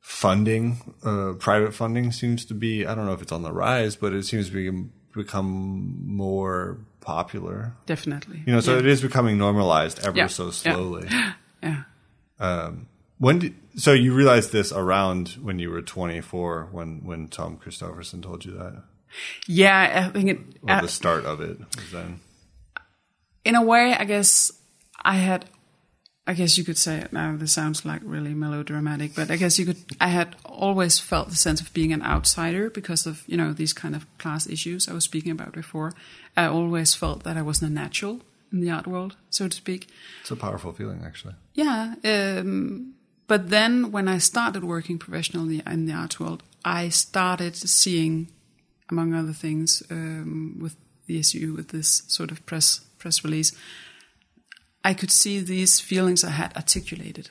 [0.00, 3.96] funding, uh, private funding seems to be, I don't know if it's on the rise,
[3.96, 7.74] but it seems to be, become more popular.
[7.86, 8.42] Definitely.
[8.46, 8.80] You know, so yeah.
[8.80, 10.26] it is becoming normalized ever Yeah.
[10.28, 10.50] so Yeah.
[10.52, 11.08] slowly.
[11.62, 12.72] Yeah.
[13.18, 18.22] When did, so you realized this around when you were 24 when, when Tom Christoffersen
[18.22, 18.82] told you that?
[19.46, 20.38] Yeah, I think it.
[20.62, 22.20] Or uh, the start of it was then?
[23.44, 24.52] in a way, I guess
[25.02, 25.46] I had,
[26.26, 27.36] I guess you could say it now.
[27.36, 29.78] This sounds like really melodramatic, but I guess you could.
[30.00, 33.72] I had always felt the sense of being an outsider because of you know these
[33.72, 35.94] kind of class issues I was speaking about before.
[36.36, 38.20] I always felt that I wasn't a natural
[38.52, 39.88] in the art world, so to speak.
[40.20, 41.34] It's a powerful feeling, actually.
[41.54, 41.94] Yeah.
[42.04, 42.94] Um,
[43.26, 48.28] but then when I started working professionally in the art world, I started seeing,
[48.90, 50.76] among other things, um, with
[51.06, 53.52] the issue with this sort of press press release,
[54.84, 57.30] I could see these feelings I had articulated.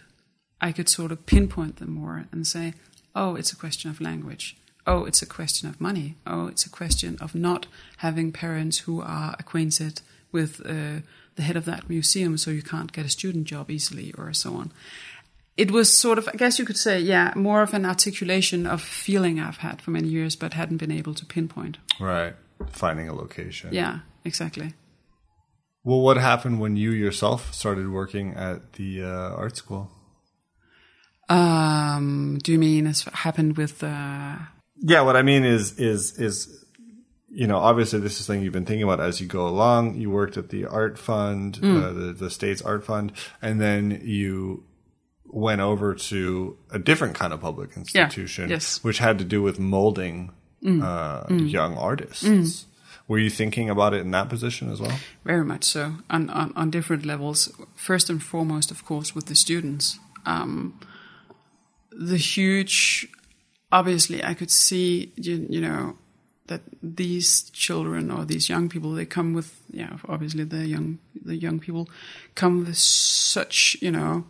[0.61, 2.73] I could sort of pinpoint them more and say,
[3.15, 4.57] oh, it's a question of language.
[4.85, 6.15] Oh, it's a question of money.
[6.25, 10.01] Oh, it's a question of not having parents who are acquainted
[10.31, 11.01] with uh,
[11.35, 14.53] the head of that museum, so you can't get a student job easily, or so
[14.55, 14.71] on.
[15.59, 18.81] It was sort of, I guess you could say, yeah, more of an articulation of
[18.81, 21.77] feeling I've had for many years, but hadn't been able to pinpoint.
[21.99, 22.33] Right.
[22.71, 23.69] Finding a location.
[23.73, 24.73] Yeah, exactly.
[25.83, 29.91] Well, what happened when you yourself started working at the uh, art school?
[31.29, 33.83] Um, do you mean as happened with?
[33.83, 34.37] Uh,
[34.81, 36.65] Yeah, what I mean is is is
[37.29, 39.95] you know obviously this is something you've been thinking about as you go along.
[40.01, 44.63] You worked at the art fund, uh, the the state's art fund, and then you
[45.29, 48.83] went over to a different kind of public institution, yes.
[48.83, 50.31] which had to do with molding
[50.65, 52.65] uh, young artists.
[53.07, 54.95] Were you thinking about it in that position as well?
[55.25, 57.51] Very much so, on, on, on different levels.
[57.75, 59.97] First and foremost, of course, with the students.
[60.27, 60.79] Um,
[61.91, 63.07] the huge,
[63.71, 65.97] obviously, I could see, you, you know,
[66.47, 71.35] that these children or these young people, they come with, yeah, obviously the young, the
[71.35, 71.89] young people
[72.35, 74.25] come with such, you know,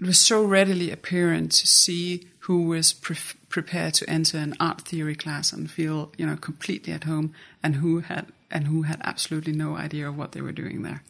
[0.00, 3.16] it was so readily apparent to see who was pre-
[3.48, 7.32] prepared to enter an art theory class and feel, you know, completely at home,
[7.62, 11.02] and who had and who had absolutely no idea of what they were doing there.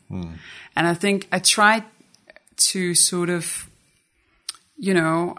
[0.77, 1.85] And I think I tried
[2.57, 3.69] to sort of,
[4.77, 5.37] you know,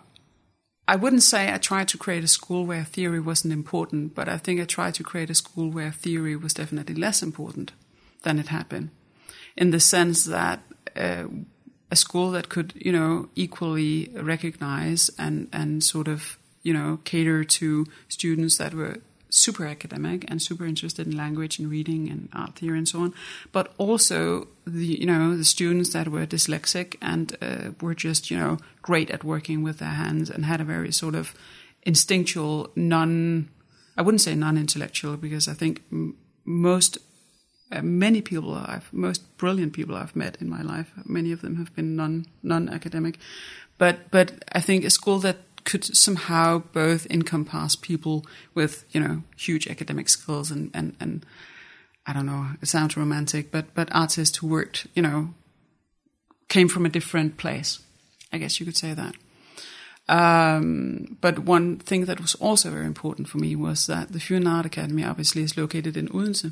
[0.87, 4.37] I wouldn't say I tried to create a school where theory wasn't important, but I
[4.37, 7.71] think I tried to create a school where theory was definitely less important
[8.21, 8.91] than it had been,
[9.57, 10.59] in the sense that
[10.95, 11.25] uh,
[11.95, 13.93] a school that could, you know, equally
[14.33, 16.37] recognize and and sort of,
[16.67, 17.67] you know, cater to
[18.09, 18.95] students that were
[19.29, 23.13] super academic and super interested in language and reading and art theory and so on,
[23.51, 28.37] but also the you know the students that were dyslexic and uh, were just you
[28.41, 31.33] know great at working with their hands and had a very sort of
[31.91, 33.49] instinctual non
[33.97, 36.97] I wouldn't say non-intellectual because I think m- most
[37.71, 41.55] uh, many people I've most brilliant people I've met in my life many of them
[41.57, 43.17] have been non non-academic.
[43.77, 49.23] But but I think a school that could somehow both encompass people with you know
[49.37, 51.25] huge academic skills and and and
[52.05, 55.33] I don't know it sounds romantic but but artists who worked you know
[56.47, 57.79] came from a different place
[58.31, 59.15] I guess you could say that.
[60.07, 64.47] Um, but one thing that was also very important for me was that the Funen
[64.47, 66.51] Art Academy obviously is located in Odense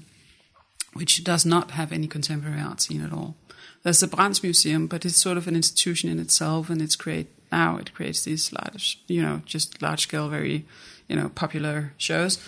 [0.94, 3.36] which does not have any contemporary art scene at all
[3.84, 7.28] there's the Brandts Museum but it's sort of an institution in itself and it's create
[7.52, 10.66] now it creates these large, you know, just large scale, very,
[11.08, 12.39] you know, popular shows.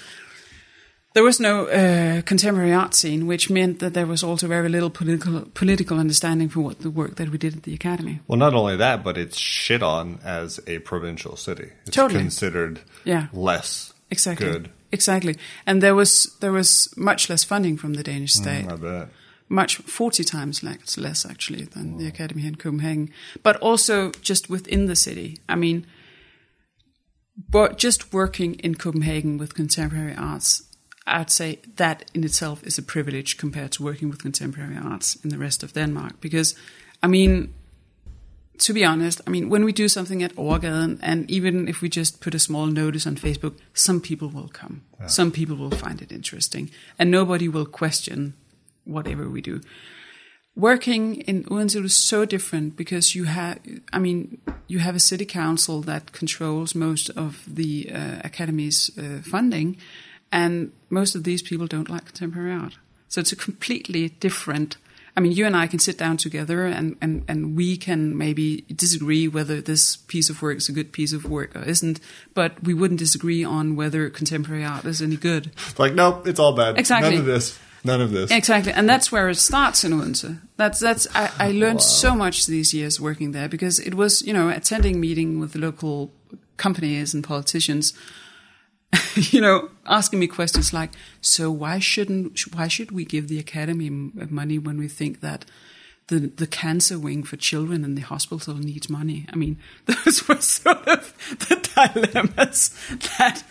[1.14, 4.90] There was no uh, contemporary art scene, which meant that there was also very little
[4.90, 8.20] political political understanding for what the work that we did at the academy.
[8.28, 11.70] Well, not only that, but it's shit on as a provincial city.
[11.86, 12.20] It's Totally.
[12.22, 13.28] considered Yeah.
[13.32, 14.46] less Exactly.
[14.52, 14.70] good.
[14.96, 15.36] Exactly.
[15.66, 18.68] And there was there was much less funding from the Danish mm, state.
[18.74, 19.08] I bet.
[19.48, 23.10] much 40 times less, less actually than the academy here in Copenhagen,
[23.44, 25.38] but also just within the city.
[25.48, 25.86] I mean,
[27.50, 30.64] but just working in Copenhagen with contemporary arts,
[31.06, 35.30] I'd say that in itself is a privilege compared to working with contemporary arts in
[35.30, 36.20] the rest of Denmark.
[36.22, 36.56] Because,
[37.04, 37.54] I mean,
[38.60, 41.90] to be honest, I mean, when we do something at Overgaden, and even if we
[41.90, 44.84] just put a small notice on Facebook, some people will come.
[45.08, 48.34] Some people will find it interesting, and nobody will question
[48.86, 49.62] whatever we do.
[50.56, 53.60] Working in Odense was so different because you have,
[53.92, 54.38] I mean,
[54.68, 59.78] you have a city council that controls most of the uh, academy's uh, funding,
[60.32, 62.78] and most of these people don't like contemporary art.
[63.10, 64.78] So it's a completely different.
[65.18, 68.62] I mean, you and I can sit down together and, and, and we can maybe
[68.76, 72.02] disagree whether this piece of work is a good piece of work or isn't,
[72.34, 75.52] but we wouldn't disagree on whether contemporary art is any good.
[75.78, 76.78] Like, nope, it's all bad.
[76.78, 77.12] Exactly.
[77.12, 77.58] None of this.
[77.86, 78.32] None of this.
[78.32, 80.40] Exactly, and that's where it starts in Odense.
[80.58, 84.34] That's that's I, I learned so much these years working there because it was you
[84.34, 86.12] know attending meeting with the local
[86.58, 87.94] companies and politicians,
[89.16, 90.92] you know, asking me questions like,
[91.22, 95.46] so why shouldn't why should we give the academy money when we think that
[96.08, 99.26] the the cancer wing for children in the hospital needs money?
[99.32, 101.56] I mean, those were sort of the
[102.14, 102.70] dilemmas
[103.18, 103.44] that.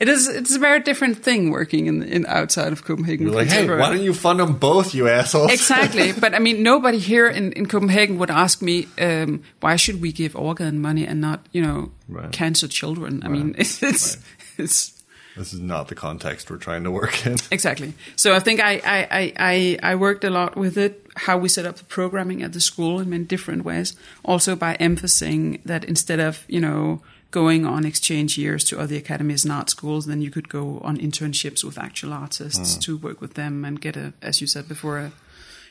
[0.00, 0.28] It is.
[0.28, 3.26] It's a very different thing working in, in outside of Copenhagen.
[3.26, 5.50] You're like, hey, why don't you fund them both, you assholes?
[5.50, 6.12] exactly.
[6.12, 10.12] But I mean, nobody here in, in Copenhagen would ask me, um, why should we
[10.12, 12.30] give Overgaden money and not, you know, Right.
[12.30, 13.22] cancer children?
[13.24, 14.18] I mean, it's, it's,
[14.58, 14.98] it's
[15.36, 17.36] this is not the context we're trying to work in.
[17.52, 17.94] exactly.
[18.16, 21.64] So I think I, I, I, I, worked a lot with it, how we set
[21.64, 23.94] up the programming at the school in many different ways.
[24.24, 29.44] Also by emphasizing that instead of, you know, going on exchange years to other academies
[29.44, 33.34] and art schools, then you could go on internships with actual artists to work with
[33.34, 35.12] them and get a, as you said before, a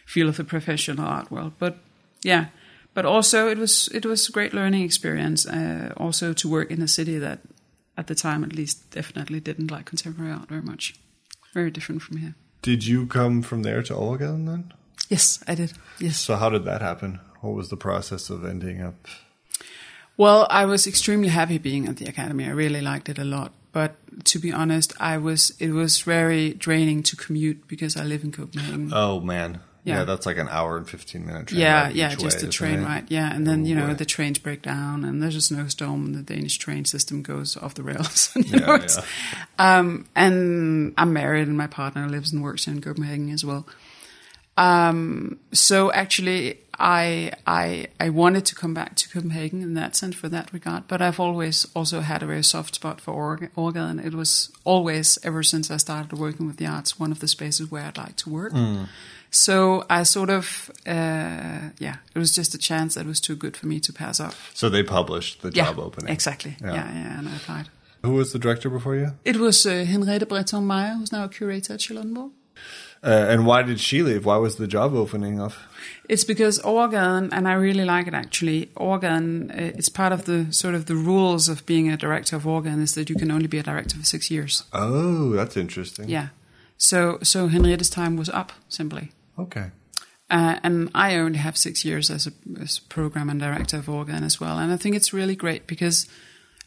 [0.05, 1.51] feel of the professional art world.
[1.59, 1.77] But
[2.23, 2.47] yeah,
[2.93, 5.45] but also it was it was a great learning experience.
[5.45, 7.39] Uh, also to work in a city that,
[7.97, 10.95] at the time at least, definitely didn't like contemporary art very much.
[11.53, 12.35] Very different from here.
[12.61, 14.73] Did you come from there to Overgaden then?
[15.09, 15.73] Yes, I did.
[15.99, 16.19] Yes.
[16.19, 17.19] So how did that happen?
[17.41, 19.07] What was the process of ending up?
[20.17, 22.45] Well, I was extremely happy being at the academy.
[22.45, 23.53] I really liked it a lot.
[23.71, 23.95] But
[24.25, 28.31] to be honest, I was it was very draining to commute because I live in
[28.31, 28.91] Copenhagen.
[28.91, 30.03] Oh man, yeah, Yeah.
[30.05, 31.61] that's like an hour and fifteen minute train.
[31.61, 33.05] yeah, yeah, just way, isn't train ride.
[33.09, 36.21] Yeah, and then you know the trains break down, and there's a snowstorm, and the
[36.33, 38.31] Danish train system goes off the rails.
[38.35, 38.99] you Yeah, know, it's-
[39.57, 43.65] Um, and I'm married, and my partner lives and works in Copenhagen as well.
[44.57, 50.15] Um, so actually, I I I wanted to come back to Copenhagen in that sense
[50.15, 53.99] for that regard, but I've always also had a very soft spot for org- Overgaden.
[54.03, 57.69] It was always ever since I started working with the arts one of the spaces
[57.69, 58.53] where I'd like to work.
[59.32, 63.55] So I sort of uh, yeah, it was just a chance that was too good
[63.57, 64.34] for me to pass up.
[64.53, 66.13] So they published the Yeah, job opening.
[66.13, 66.55] exactly.
[66.61, 66.73] Yeah.
[66.73, 66.93] Yeah.
[66.93, 67.69] yeah, and I applied.
[68.03, 69.11] Who was the director before you?
[69.25, 72.32] It was uh, Henriette Bretton-Meyer, who's now a curator at Charlottenborg.
[73.03, 74.25] Uh, and why did she leave?
[74.25, 75.53] Why was the job opening up?
[76.09, 78.69] It's because Overgaden, and I really like it actually.
[78.75, 82.45] Overgaden, uh, it's part of the sort of the rules of being a director of
[82.47, 84.63] Overgaden is that you can only be a director for six years.
[84.73, 86.09] Oh, that's interesting.
[86.09, 86.28] Yeah.
[86.78, 89.11] So so Henrietta's time was up simply.
[89.38, 89.71] Okay.
[90.29, 92.31] Uh, and I only have six years as a,
[92.61, 94.57] as program and director of Overgaden as well.
[94.59, 96.05] And I think it's really great because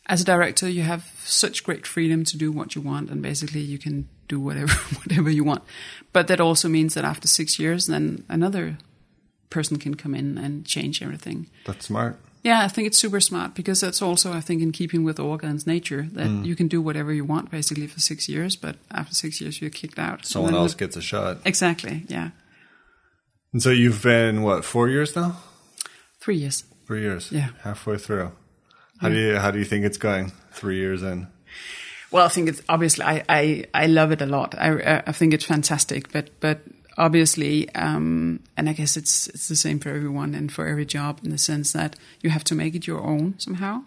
[0.06, 3.60] as a director, you have such great freedom to do what you want, and basically
[3.60, 4.72] you can do whatever
[5.04, 5.62] whatever you want.
[6.12, 8.78] But that also means that after six years, then another
[9.50, 11.48] person can come in and change everything.
[11.66, 12.18] That's smart.
[12.42, 15.66] Yeah, I think it's super smart because that's also, I think, in keeping with Overgaden's
[15.66, 16.46] nature that Mm.
[16.46, 19.68] you can do whatever you want basically for six years, but after six years you're
[19.70, 20.24] kicked out.
[20.24, 21.38] Someone else the- gets a shot.
[21.44, 22.04] exactly.
[22.08, 22.30] Yeah,
[23.52, 25.36] And so you've been what four years now?
[26.20, 26.64] three years.
[26.86, 27.32] Three years.
[27.32, 27.50] Yeah.
[27.62, 28.32] Halfway through.
[29.00, 30.32] How do you how do you think it's going?
[30.52, 31.26] Three years in.
[32.10, 34.54] Well, I think it's obviously I, I, I love it a lot.
[34.58, 36.58] I I- think it's fantastic, but but
[36.98, 41.20] obviously, um, and I guess it's it's the same for everyone and for every job
[41.24, 43.82] in the sense that you have to make it your own somehow.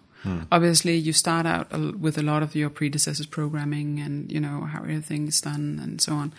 [0.50, 4.78] Obviously, you start out with a lot of your predecessors' programming and you know how
[4.80, 6.32] everything is done and so on.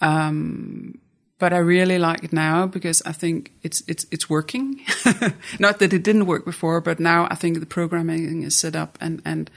[0.00, 1.00] Um,
[1.38, 4.80] but I really like it now because I think it's it's it's working.
[5.58, 8.98] Not that it didn't work before, but now I think the programming is set up
[9.00, 9.50] and and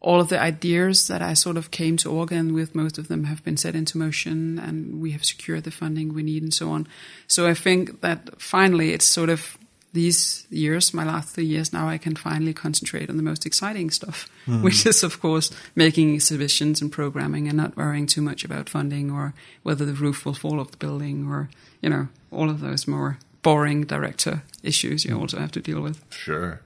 [0.00, 3.24] all of the ideas that I sort of came to Overgaden with, most of them
[3.24, 6.70] have been set into motion, and we have secured the funding we need and so
[6.70, 6.86] on.
[7.26, 9.58] So I think that finally it's sort of
[9.92, 13.90] these years, my last three years now, I can finally concentrate on the most exciting
[13.90, 14.28] stuff,
[14.62, 19.10] which is, of course, making exhibitions and programming and not worrying too much about funding
[19.10, 21.48] or whether the roof will fall off the building or,
[21.80, 26.04] you know, all of those more boring director issues you also have to deal with.
[26.10, 26.60] Sure.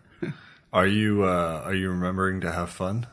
[0.73, 3.07] Are you uh, are you remembering to have fun?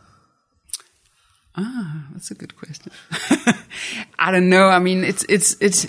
[1.56, 2.92] Ah, that's a good question.
[4.20, 4.70] I don't know.
[4.70, 5.88] I mean, it's it's it's.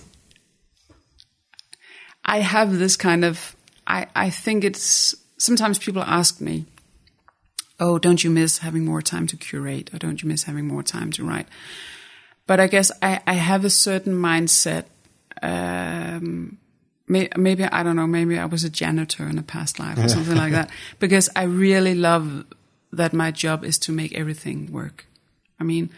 [2.25, 3.55] I have this kind of.
[3.87, 6.67] I I think it's sometimes people ask me,
[7.79, 10.83] "Oh, don't you miss having more time to curate, or don't you miss having more
[10.83, 11.47] time to write?"
[12.47, 14.85] But I guess I I have a certain mindset.
[15.43, 16.59] Um,
[17.09, 18.07] may, maybe I don't know.
[18.07, 20.71] Maybe I was a janitor in a past life or something like that.
[20.99, 22.45] Because I really love
[22.93, 25.07] that my job is to make everything work.
[25.61, 25.91] I mean,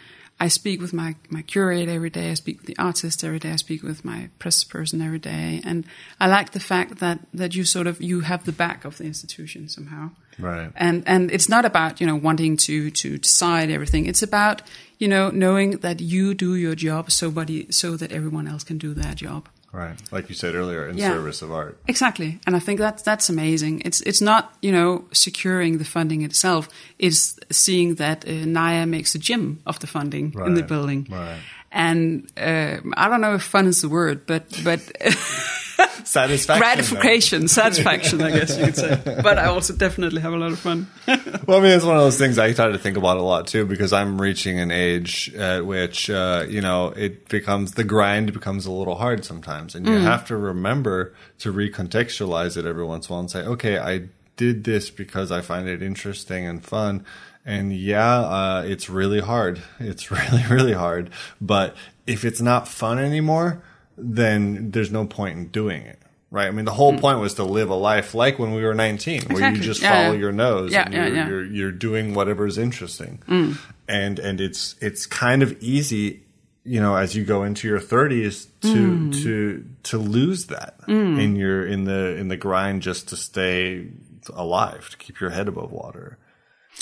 [0.43, 2.33] I speak with my, my curator every day.
[2.33, 3.53] I speak with the artist every day.
[3.53, 5.61] I speak with my press person every day.
[5.65, 5.87] And
[6.19, 9.05] I like the fact that, that you sort of, you have the back of the
[9.05, 10.11] institution somehow.
[10.41, 10.73] Right.
[10.75, 14.07] And, and it's not about, you know, wanting to, to decide everything.
[14.07, 14.63] It's about,
[14.99, 18.79] you know, knowing that you do your job so, buddy, so that everyone else can
[18.79, 19.49] do their job.
[19.73, 19.97] Right.
[20.13, 21.13] Like you said earlier, in Yeah.
[21.15, 21.77] service of art.
[21.89, 23.81] Exactly, and I think that's that's amazing.
[23.87, 26.69] It's it's not you know securing the funding itself.
[26.99, 31.07] It's seeing that uh, Naya makes a gym of the funding in the building.
[31.11, 31.41] right.
[31.75, 34.81] And um I don't know if fun is the word, but but
[36.05, 36.61] Satisfaction.
[36.61, 39.01] gratification, satisfaction, I guess you could say.
[39.23, 40.87] But I also definitely have a lot of fun.
[41.47, 43.47] Well, I mean, it's one of those things I try to think about a lot
[43.47, 48.33] too, because I'm reaching an age at which, uh, you know, it becomes the grind
[48.33, 53.09] becomes a little hard sometimes, and you have to remember to recontextualize it every once
[53.09, 56.65] in a while and say, okay, I did this because I find it interesting and
[56.65, 57.05] fun.
[57.45, 59.63] And yeah, uh, it's really hard.
[59.81, 61.11] It's really, really hard.
[61.41, 61.77] But
[62.07, 63.63] if it's not fun anymore,
[64.03, 65.99] then there's no point in doing it.
[66.31, 66.49] Right.
[66.49, 67.01] I mean, the whole mm.
[67.01, 69.91] point was to live a life like when we were 19, where you just Yeah,
[69.91, 70.19] follow yeah.
[70.19, 71.29] your nose Yeah, and you're, yeah.
[71.29, 73.59] you're you're doing whatever's interesting mm.
[73.87, 76.23] and and it's it's kind of easy
[76.65, 79.23] you know as you go into your 30s to mm.
[79.23, 83.89] to to lose that in your in the in the grind just to stay
[84.33, 86.17] alive to keep your head above water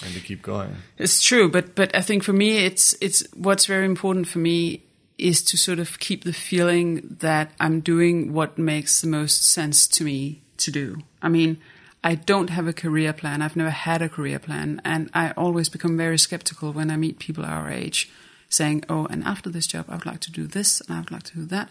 [0.04, 3.66] and to keep going It's true, but but I think for me, it's it's what's
[3.66, 4.84] very important for me
[5.20, 9.86] is to sort of keep the feeling that I'm doing what makes the most sense
[9.88, 10.98] to me to do.
[11.22, 11.58] I mean,
[12.02, 13.42] I don't have a career plan.
[13.42, 17.18] I've never had a career plan, and I always become very skeptical when I meet
[17.18, 18.10] people our age,
[18.48, 21.10] saying, "Oh, and after this job, I would like to do this, and I would
[21.10, 21.70] like to do that."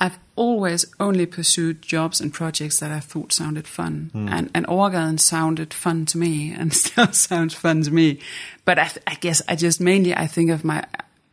[0.00, 4.28] I've always only pursued jobs and projects that I thought sounded fun, hmm.
[4.28, 8.20] and and Overgaden sounded fun to me, and still sounds fun to me.
[8.64, 10.84] But I, th- I guess I just mainly I think of my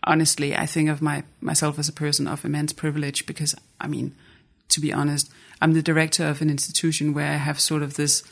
[0.05, 4.13] honestly I think of my myself as a person of immense privilege because I mean,
[4.69, 5.29] to be honest,
[5.61, 8.23] I'm the director of an institution where I have sort of this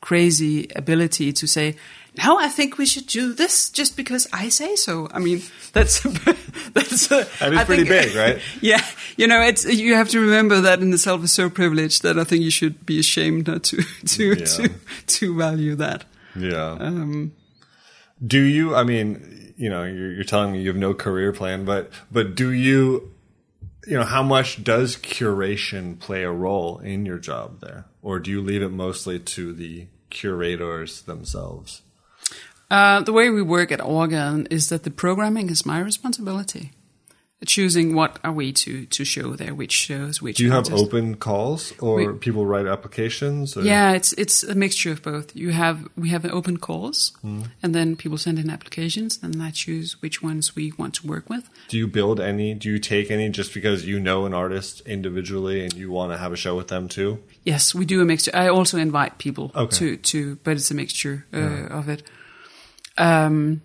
[0.00, 1.76] crazy ability to say,
[2.16, 5.08] now I think we should do this just because I say so.
[5.14, 6.00] I mean, that's
[6.74, 8.38] that's a, That is I pretty think- big, right?
[8.60, 8.84] yeah,
[9.16, 12.24] you know, it's you have to remember that in itself is so privileged that I
[12.24, 13.76] think you should be ashamed not to
[14.06, 14.44] to Yeah.
[14.44, 14.70] to,
[15.18, 16.04] to value that.
[16.36, 17.32] yeah Um,
[18.26, 21.64] do you i mean you know you're, you're telling me you have no career plan
[21.64, 23.12] but but do you
[23.86, 28.30] you know, how much does curation play a role in your job there, or do
[28.30, 31.82] you leave it mostly to the curators themselves?
[32.70, 36.72] Uh, the way we work at Overgaden is that the programming is my responsibility.
[37.44, 40.36] Choosing what are we to, to show there, which shows, which.
[40.36, 43.56] Do you have open calls, or We- people write applications?
[43.56, 43.62] Or?
[43.62, 45.34] Yeah, it's it's a mixture of both.
[45.34, 50.00] You have we have open calls, and then people send in applications, and I choose
[50.00, 51.48] which ones we want to work with.
[51.68, 52.54] Do you build any?
[52.54, 56.18] Do you take any just because you know an artist individually and you want to
[56.18, 57.18] have a show with them too?
[57.42, 58.30] Yes, we do a mixture.
[58.34, 59.76] I also invite people Okay.
[59.78, 62.02] to to, but it's a mixture uh, of it.
[62.98, 63.62] Um,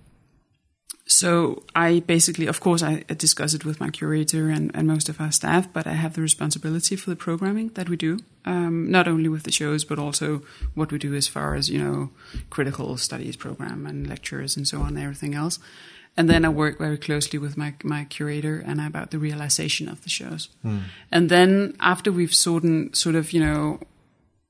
[1.07, 5.21] so I basically, of course, I discuss it with my curator and, and most of
[5.21, 9.07] our staff, but I have the responsibility for the programming that we do, um, not
[9.07, 10.41] only with the shows, but also
[10.75, 12.09] what we do as far as you know,
[12.49, 15.59] critical studies program and lectures and so on, and everything else.
[16.17, 20.01] And then I work very closely with my my curator and about the realization of
[20.03, 20.49] the shows.
[21.11, 23.79] And then after we've sort of, sort of you know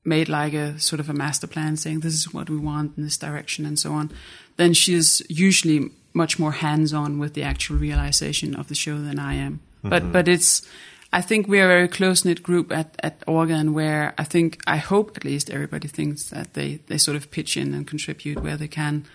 [0.04, 3.04] made like a sort of a master plan saying this is what we want in
[3.04, 4.10] this direction and so on,
[4.56, 9.18] then she's usually much more hands on with the actual realization of the show than
[9.18, 9.60] I am.
[9.82, 10.66] But but it's
[11.12, 14.60] I think we are a very close knit group at, at Overgaden where I think
[14.66, 18.42] I hope at least everybody thinks that they, they sort of pitch in and contribute
[18.42, 19.06] where they can.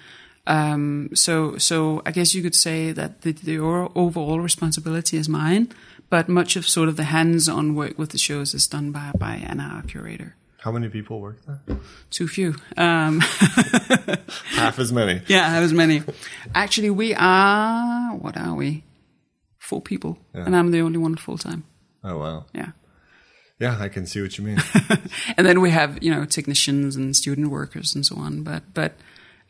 [0.47, 5.71] Um, so so I guess you could say that the, the overall responsibility is mine,
[6.09, 9.11] but much of sort of the hands on work with the shows is done by
[9.17, 11.77] by Anna, our curator How many people work there?
[12.09, 12.55] too few.
[12.77, 13.19] Um,
[14.55, 15.21] Half as many.
[15.27, 16.03] yeah, have as many.
[16.55, 18.85] Actually, we are, what are we?
[19.59, 20.17] Four people.
[20.33, 20.45] Yeah.
[20.45, 21.65] And I'm the only one full time.
[22.01, 22.45] Oh wow.
[22.53, 22.71] Yeah.
[23.59, 24.57] Yeah, I can see what you mean.
[25.37, 28.43] And then we have, you know, technicians and student workers and so on.
[28.43, 28.93] But, but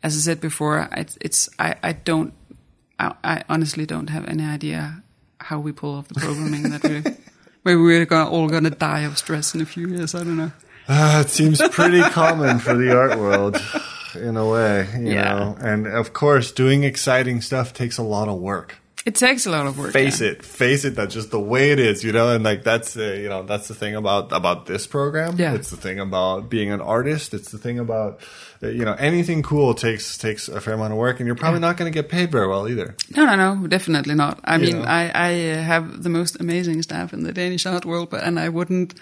[0.02, 2.34] as I said before, it's, it's I, I don't,
[2.98, 5.04] I, I honestly don't have any idea
[5.38, 7.02] how we pull off the programming that we,
[7.64, 10.14] maybe we're all going to die of stress in a few years.
[10.16, 10.50] I don't know.
[10.88, 13.56] Uh, it seems pretty common for the art world,
[14.14, 15.34] in a way, you Yeah.
[15.34, 15.56] know.
[15.60, 18.76] And of course, doing exciting stuff takes a lot of work.
[19.06, 19.92] It takes a lot of work.
[19.92, 20.28] Face yeah.
[20.28, 20.94] it, face it.
[20.94, 22.34] That's just the way it is, you know.
[22.34, 25.36] And like that's uh, you know that's the thing about about this program.
[25.36, 25.52] Yeah.
[25.54, 27.34] it's the thing about being an artist.
[27.34, 28.20] It's the thing about
[28.62, 31.60] uh, you know anything cool takes takes a fair amount of work, and you're probably
[31.60, 32.96] not going to get paid very well either.
[33.14, 34.40] No, no, no, definitely not.
[34.42, 34.84] I mean, know?
[34.88, 35.28] I, I
[35.60, 38.94] have the most amazing staff in the Danish art world, but and I wouldn't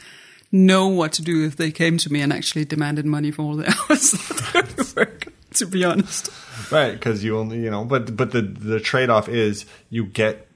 [0.52, 3.56] know what to do if they came to me and actually demanded money for all
[3.56, 4.12] the hours
[4.52, 5.28] that work.
[5.54, 6.30] To be honest,
[6.70, 10.48] Right, because you only you know, but but the the trade off is you get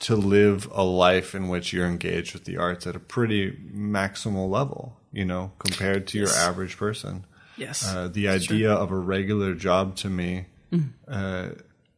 [0.00, 4.50] to live a life in which you're engaged with the arts at a pretty maximal
[4.50, 7.24] level, you know, compared to your average person.
[7.56, 10.46] yes, Uh, the idea of a regular job to me
[11.08, 11.50] uh,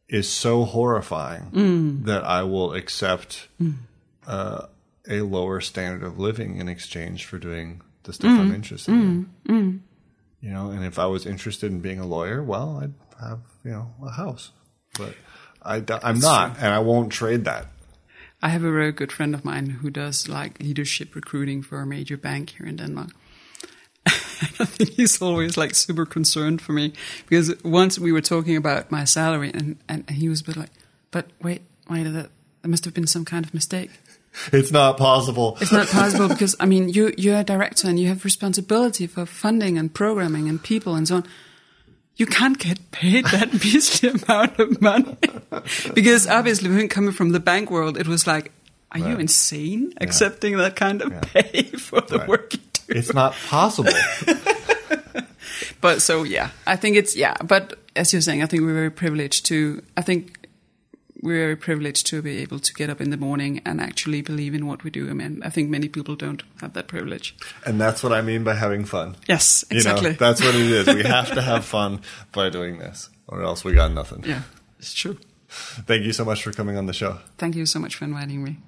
[0.08, 3.48] is so horrifying that I will accept
[4.26, 4.66] uh,
[5.08, 8.54] a lower standard of living in exchange for doing the stuff I'm mm.
[8.54, 9.30] interested in.
[9.46, 9.52] Mm.
[9.52, 9.80] Mm.
[10.40, 13.72] You know, and if I was interested in being a lawyer, well, I'd have you
[13.72, 14.52] know a house,
[14.98, 15.14] but
[15.62, 17.66] I, am not, and I won't trade that.
[18.40, 21.86] I have a very good friend of mine who does like leadership recruiting for a
[21.86, 23.10] major bank here in Denmark.
[24.06, 26.92] I think he's always like super concerned for me
[27.28, 30.70] because once we were talking about my salary and, and he was a bit like,
[31.10, 32.30] but wait, wait, that
[32.62, 33.90] there must have been some kind of mistake.
[34.52, 35.56] It's not possible.
[35.60, 39.26] It's not possible because I mean you you're a director and you have responsibility for
[39.26, 41.24] funding and programming and people and so on.
[42.16, 45.16] You can't get paid that measly amount of money
[45.94, 48.50] because obviously, when coming from the bank world, it was like,
[48.92, 49.20] are you Right.
[49.20, 52.28] insane accepting that kind of pay for the Right.
[52.28, 52.98] work you do?
[52.98, 53.92] It's not possible.
[55.80, 57.36] But so yeah, I think it's yeah.
[57.44, 59.82] But as you're saying, I think we're very privileged to.
[59.96, 60.37] I think
[61.22, 64.54] we're very privileged to be able to get up in the morning and actually believe
[64.54, 65.10] in what we do.
[65.10, 67.34] I mean, I think many people don't have that privilege.
[67.66, 69.16] and that's what I mean by having fun.
[69.28, 70.10] Yes, You exactly.
[70.10, 70.86] know, that's what it is.
[70.94, 72.00] We have to have fun
[72.32, 74.22] by doing this, or else we got nothing.
[74.24, 74.42] yeah,
[74.78, 75.18] it's true.
[75.86, 77.18] Thank you so much for coming on the show.
[77.38, 78.58] Thank you so much for inviting me.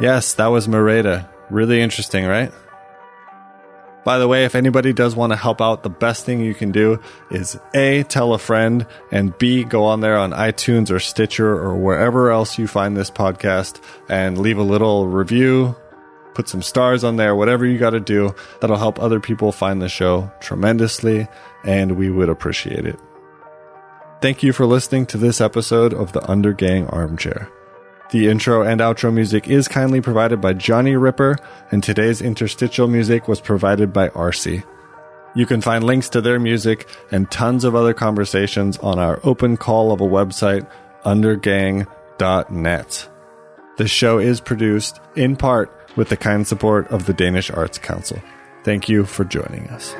[0.00, 1.28] Yes, that was Merete.
[1.50, 2.50] Really interesting, right?
[4.04, 6.72] By the way, if anybody does want to help out, the best thing you can
[6.72, 11.52] do is A, tell a friend, and B, go on there on iTunes or Stitcher
[11.52, 15.76] or wherever else you find this podcast and leave a little review,
[16.34, 18.34] put some stars on there, whatever you got to do.
[18.60, 21.28] That'll help other people find the show tremendously,
[21.62, 22.98] and we would appreciate it.
[24.22, 27.50] Thank you for listening to this episode of the Undergang Armchair.
[28.10, 31.36] The intro and outro music is kindly provided by Johnny Ripper,
[31.70, 34.64] and today's interstitial music was provided by RC.
[35.36, 39.56] You can find links to their music and tons of other conversations on our open
[39.56, 40.68] call level website,
[41.04, 41.88] undergang.net.
[43.76, 48.20] The show is produced in part with the kind support of the Danish Arts Council.
[48.64, 49.94] Thank you for joining us.